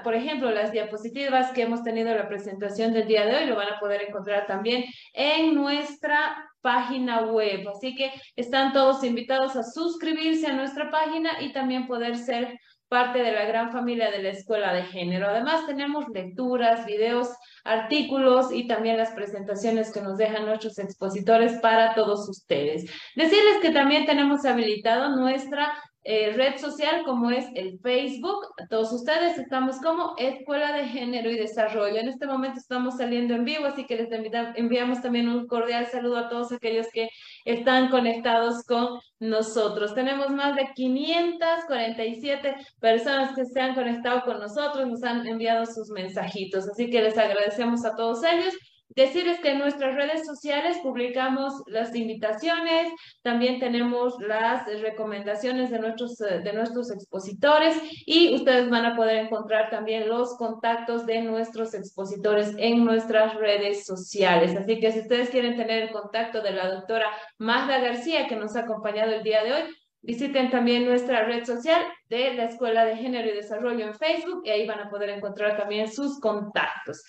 [0.04, 3.56] por ejemplo, las diapositivas que hemos tenido en la presentación del día de hoy, lo
[3.56, 7.68] van a poder encontrar también en nuestra página web.
[7.70, 13.20] Así que están todos invitados a suscribirse a nuestra página y también poder ser parte
[13.20, 15.28] de la gran familia de la Escuela de Género.
[15.28, 17.30] Además, tenemos lecturas, videos,
[17.64, 22.90] artículos y también las presentaciones que nos dejan nuestros expositores para todos ustedes.
[23.16, 25.74] Decirles que también tenemos habilitado nuestra
[26.10, 28.48] eh, red social como es el Facebook.
[28.70, 31.98] Todos ustedes estamos como Escuela de Género y Desarrollo.
[31.98, 34.10] En este momento estamos saliendo en vivo, así que les
[34.56, 37.10] enviamos también un cordial saludo a todos aquellos que
[37.44, 39.94] están conectados con nosotros.
[39.96, 45.90] Tenemos más de 547 personas que se han conectado con nosotros, nos han enviado sus
[45.90, 48.54] mensajitos, así que les agradecemos a todos ellos.
[48.90, 52.92] Decirles que en nuestras redes sociales publicamos las invitaciones,
[53.22, 59.70] también tenemos las recomendaciones de nuestros, de nuestros expositores y ustedes van a poder encontrar
[59.70, 64.56] también los contactos de nuestros expositores en nuestras redes sociales.
[64.56, 67.08] Así que si ustedes quieren tener el contacto de la doctora
[67.38, 69.64] Magda García, que nos ha acompañado el día de hoy,
[70.02, 74.50] Visiten también nuestra red social de la Escuela de Género y Desarrollo en Facebook y
[74.52, 77.04] ahí van a poder encontrar también sus contactos.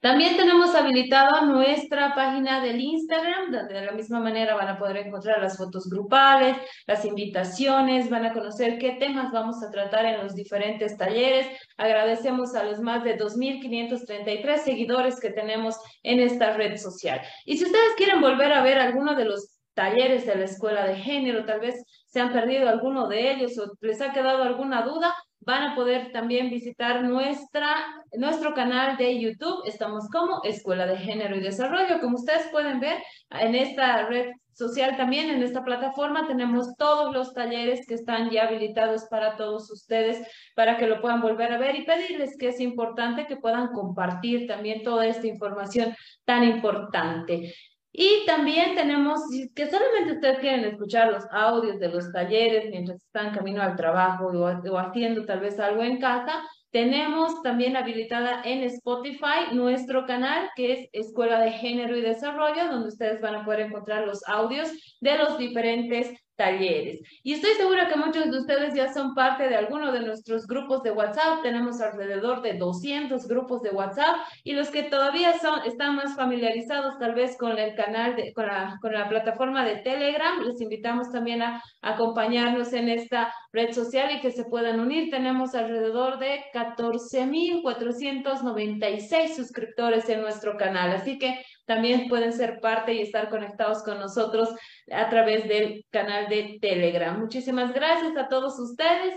[0.00, 4.98] También tenemos habilitado nuestra página del Instagram, donde de la misma manera van a poder
[4.98, 6.56] encontrar las fotos grupales,
[6.86, 11.48] las invitaciones, van a conocer qué temas vamos a tratar en los diferentes talleres.
[11.76, 17.20] Agradecemos a los más de 2.533 seguidores que tenemos en esta red social.
[17.44, 20.96] Y si ustedes quieren volver a ver alguno de los talleres de la escuela de
[20.96, 25.14] género, tal vez se han perdido alguno de ellos o les ha quedado alguna duda,
[25.40, 27.76] van a poder también visitar nuestra,
[28.12, 29.62] nuestro canal de YouTube.
[29.66, 32.00] Estamos como Escuela de Género y Desarrollo.
[32.00, 32.98] Como ustedes pueden ver,
[33.30, 38.44] en esta red social también, en esta plataforma, tenemos todos los talleres que están ya
[38.44, 40.26] habilitados para todos ustedes,
[40.56, 44.48] para que lo puedan volver a ver y pedirles que es importante que puedan compartir
[44.48, 45.94] también toda esta información
[46.24, 47.54] tan importante.
[48.00, 49.22] Y también tenemos,
[49.56, 54.26] que solamente ustedes quieren escuchar los audios de los talleres mientras están camino al trabajo
[54.26, 60.48] o, o haciendo tal vez algo en casa, tenemos también habilitada en Spotify nuestro canal
[60.54, 64.70] que es Escuela de Género y Desarrollo, donde ustedes van a poder encontrar los audios
[65.00, 67.00] de los diferentes talleres.
[67.24, 70.84] Y estoy segura que muchos de ustedes ya son parte de alguno de nuestros grupos
[70.84, 71.42] de WhatsApp.
[71.42, 76.96] Tenemos alrededor de 200 grupos de WhatsApp y los que todavía son, están más familiarizados
[76.98, 81.10] tal vez con el canal, de, con, la, con la plataforma de Telegram, les invitamos
[81.10, 85.10] también a acompañarnos en esta red social y que se puedan unir.
[85.10, 90.92] Tenemos alrededor de 14.496 suscriptores en nuestro canal.
[90.92, 94.48] Así que también pueden ser parte y estar conectados con nosotros
[94.90, 97.20] a través del canal de Telegram.
[97.20, 99.14] Muchísimas gracias a todos ustedes.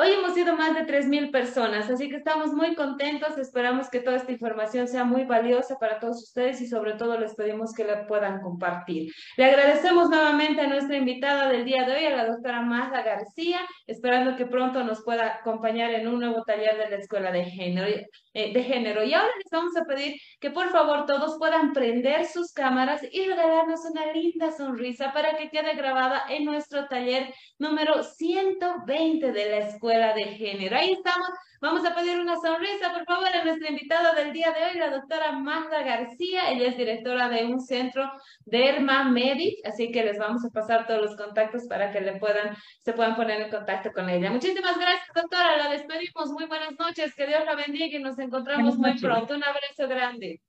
[0.00, 3.36] Hoy hemos sido más de 3.000 personas, así que estamos muy contentos.
[3.36, 7.34] Esperamos que toda esta información sea muy valiosa para todos ustedes y sobre todo les
[7.34, 9.12] pedimos que la puedan compartir.
[9.36, 13.58] Le agradecemos nuevamente a nuestra invitada del día de hoy, a la doctora Magda García,
[13.88, 17.88] esperando que pronto nos pueda acompañar en un nuevo taller de la Escuela de Género.
[18.34, 19.02] Eh, de género.
[19.02, 23.26] Y ahora les vamos a pedir que por favor todos puedan prender sus cámaras y
[23.26, 29.58] regalarnos una linda sonrisa para que quede grabada en nuestro taller número 120 de la
[29.58, 30.76] Escuela de Género.
[30.76, 31.28] Ahí estamos
[31.60, 34.90] Vamos a pedir una sonrisa, por favor, a nuestra invitada del día de hoy, la
[34.90, 36.52] doctora Magda García.
[36.52, 38.08] Ella es directora de un centro
[38.44, 42.16] de Herma Medic, así que les vamos a pasar todos los contactos para que le
[42.20, 44.30] puedan, se puedan poner en contacto con ella.
[44.30, 45.56] Muchísimas gracias, doctora.
[45.56, 46.30] La despedimos.
[46.30, 47.12] Muy buenas noches.
[47.16, 49.34] Que Dios la bendiga y nos encontramos muy pronto.
[49.34, 50.40] Un abrazo grande.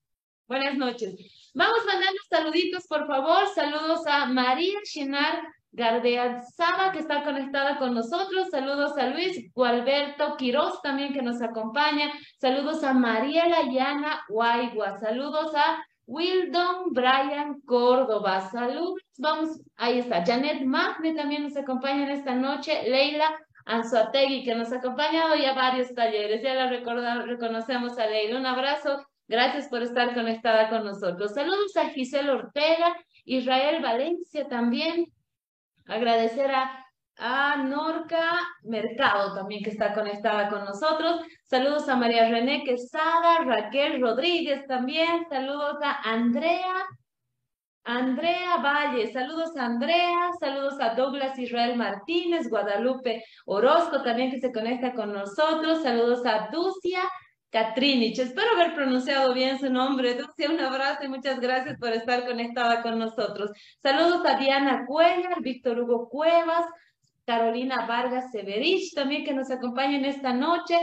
[0.47, 1.15] Buenas noches.
[1.55, 3.47] Vamos mandando saluditos, por favor.
[3.55, 5.41] Saludos a María Chinar
[5.71, 8.49] Gardea Saba, que está conectada con nosotros.
[8.49, 12.11] Saludos a Luis Gualberto Quiroz, también que nos acompaña.
[12.39, 14.97] Saludos a Mariela Yana Guaigua.
[14.97, 18.41] Saludos a Wildon Brian Córdoba.
[18.49, 19.01] Saludos.
[19.17, 20.25] Vamos, ahí está.
[20.25, 22.89] Janet Magne también nos acompaña en esta noche.
[22.89, 23.29] Leila
[23.65, 26.41] Anzuategui, que nos ha acompañado ya varios talleres.
[26.41, 26.67] Ya la
[27.21, 28.39] reconocemos a Leila.
[28.39, 29.05] Un abrazo.
[29.29, 31.35] Gracias por estar conectada con nosotros.
[31.35, 35.05] Saludos a Giselle Ortega, Israel Valencia también,
[35.89, 36.75] Agradecer a,
[37.65, 41.19] Norca Mercado también que está conectada con nosotros.
[41.43, 45.25] Saludos a María René Quesada, Raquel Rodríguez también.
[45.29, 46.87] Saludos a Andrea.
[47.83, 54.51] Andrea Valle, saludos a Andrea, saludos a Douglas Israel Martínez, Guadalupe Orozco también que se
[54.51, 57.01] conecta con nosotros, saludos a Ducia,
[57.49, 58.19] Catrinich.
[58.19, 60.15] Espero haber pronunciado bien su nombre.
[60.15, 63.51] Dulce, un abrazo y muchas gracias por estar conectada con nosotros.
[63.81, 66.65] Saludos a Diana Cuellar, Víctor Hugo Cuevas,
[67.25, 70.75] Carolina Vargas Severich también que nos acompañan esta noche.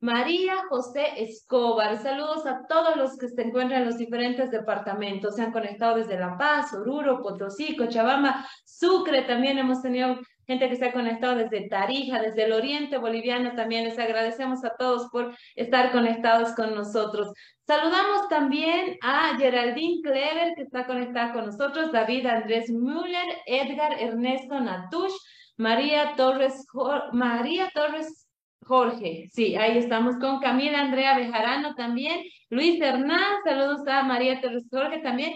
[0.00, 1.96] María José Escobar.
[2.02, 5.34] Saludos a todos los que se encuentran en los diferentes departamentos.
[5.34, 9.22] Se han conectado desde La Paz, Oruro, Potosí, Cochabamba, Sucre.
[9.22, 13.84] También hemos tenido gente que se ha conectado desde Tarija, desde el oriente boliviano también.
[13.84, 17.32] Les agradecemos a todos por estar conectados con nosotros.
[17.66, 24.60] Saludamos también a Geraldine Clever, que está conectada con nosotros, David Andrés Müller, Edgar Ernesto
[24.60, 25.14] Natush,
[25.56, 26.66] María Torres,
[27.12, 28.28] María Torres
[28.66, 34.64] Jorge, sí, ahí estamos con Camila Andrea Bejarano también, Luis Hernán, saludos a María Torres
[34.70, 35.34] Jorge también.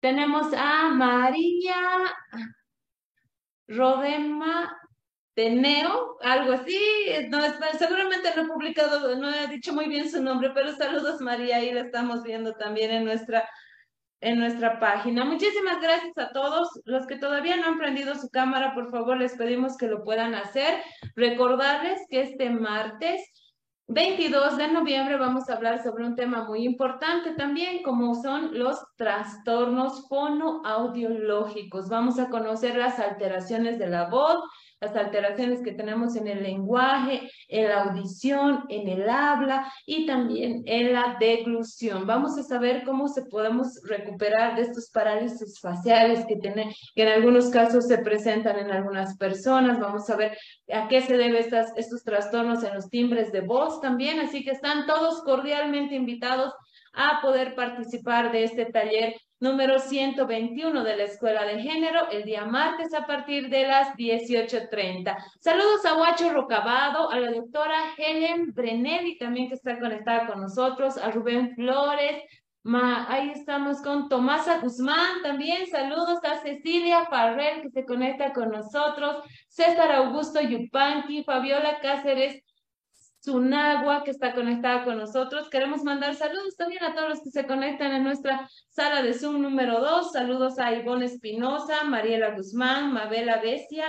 [0.00, 1.74] Tenemos a María,
[3.68, 4.76] Rodema
[5.34, 6.78] Teneo, algo así,
[7.28, 7.40] no,
[7.76, 11.72] seguramente no he publicado, no he dicho muy bien su nombre, pero saludos María, ahí
[11.72, 13.48] la estamos viendo también en nuestra,
[14.20, 15.24] en nuestra página.
[15.24, 16.68] Muchísimas gracias a todos.
[16.84, 20.36] Los que todavía no han prendido su cámara, por favor, les pedimos que lo puedan
[20.36, 20.80] hacer.
[21.16, 23.20] Recordarles que este martes
[23.86, 28.78] 22 de noviembre vamos a hablar sobre un tema muy importante también, como son los
[28.96, 31.90] trastornos fonoaudiológicos.
[31.90, 34.42] Vamos a conocer las alteraciones de la voz,
[34.80, 40.62] las alteraciones que tenemos en el lenguaje, en la audición, en el habla y también
[40.66, 42.06] en la deglución.
[42.06, 47.08] Vamos a saber cómo se podemos recuperar de estos parálisis faciales que, tienen, que en
[47.08, 49.80] algunos casos se presentan en algunas personas.
[49.80, 50.36] Vamos a ver
[50.72, 51.44] a qué se deben
[51.76, 54.20] estos trastornos en los timbres de voz también.
[54.20, 56.52] Así que están todos cordialmente invitados
[56.94, 59.14] a poder participar de este taller
[59.44, 65.16] número 121 de la Escuela de Género el día martes a partir de las 18.30.
[65.38, 70.96] Saludos a Huacho Rocabado, a la doctora Helen Brenelli también que está conectada con nosotros,
[70.96, 72.22] a Rubén Flores,
[72.72, 75.66] ahí estamos con Tomasa Guzmán también.
[75.66, 79.24] Saludos a Cecilia Farrell que se conecta con nosotros.
[79.48, 82.42] César Augusto Yupanqui, Fabiola Cáceres
[83.24, 85.48] Sunagua, que está conectada con nosotros.
[85.48, 89.40] Queremos mandar saludos también a todos los que se conectan en nuestra sala de Zoom
[89.40, 90.12] número 2.
[90.12, 93.86] Saludos a Ivonne Espinosa, Mariela Guzmán, Mabela Besia,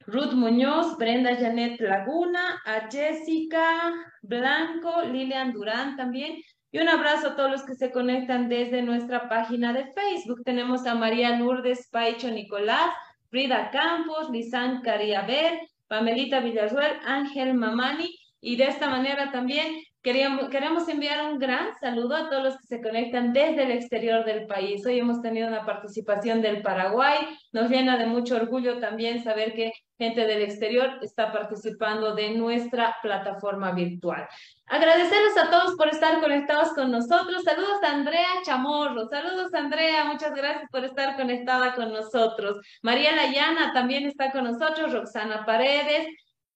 [0.00, 6.36] Ruth Muñoz, Brenda Janet Laguna, a Jessica Blanco, Lilian Durán también.
[6.70, 10.42] Y un abrazo a todos los que se conectan desde nuestra página de Facebook.
[10.44, 12.90] Tenemos a María Lourdes Paicho Nicolás,
[13.30, 15.58] Frida Campos, Lisan Cariaber,
[15.88, 22.14] Pamelita Villarruel, Ángel Mamani y de esta manera también queríamos, queremos enviar un gran saludo
[22.14, 24.86] a todos los que se conectan desde el exterior del país.
[24.86, 27.16] Hoy hemos tenido una participación del Paraguay.
[27.50, 32.96] Nos llena de mucho orgullo también saber que gente del exterior está participando de nuestra
[33.02, 34.28] plataforma virtual.
[34.66, 37.42] Agradecerles a todos por estar conectados con nosotros.
[37.42, 39.08] Saludos a Andrea Chamorro.
[39.08, 42.64] Saludos Andrea, muchas gracias por estar conectada con nosotros.
[42.82, 44.92] María Layana también está con nosotros.
[44.92, 46.06] Roxana Paredes,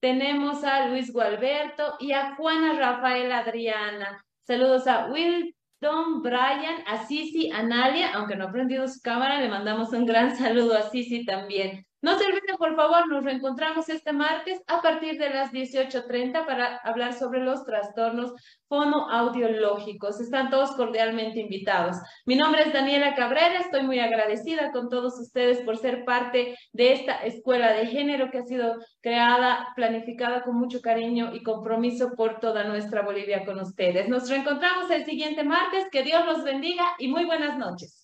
[0.01, 4.25] tenemos a Luis Gualberto y a Juana Rafael Adriana.
[4.47, 9.93] Saludos a Wilton Brian, a Sisi Analia, aunque no ha prendido su cámara, le mandamos
[9.93, 11.87] un gran saludo a Sisi también.
[12.03, 16.79] No se olviden, por favor, nos reencontramos este martes a partir de las 18.30 para
[16.79, 18.33] hablar sobre los trastornos
[18.69, 20.19] fonoaudiológicos.
[20.19, 21.99] Están todos cordialmente invitados.
[22.25, 26.93] Mi nombre es Daniela Cabrera, estoy muy agradecida con todos ustedes por ser parte de
[26.95, 32.41] esta escuela de género que ha sido creada, planificada con mucho cariño y compromiso por
[32.41, 34.09] toda nuestra Bolivia con ustedes.
[34.09, 38.00] Nos reencontramos el siguiente martes, que Dios los bendiga y muy buenas noches.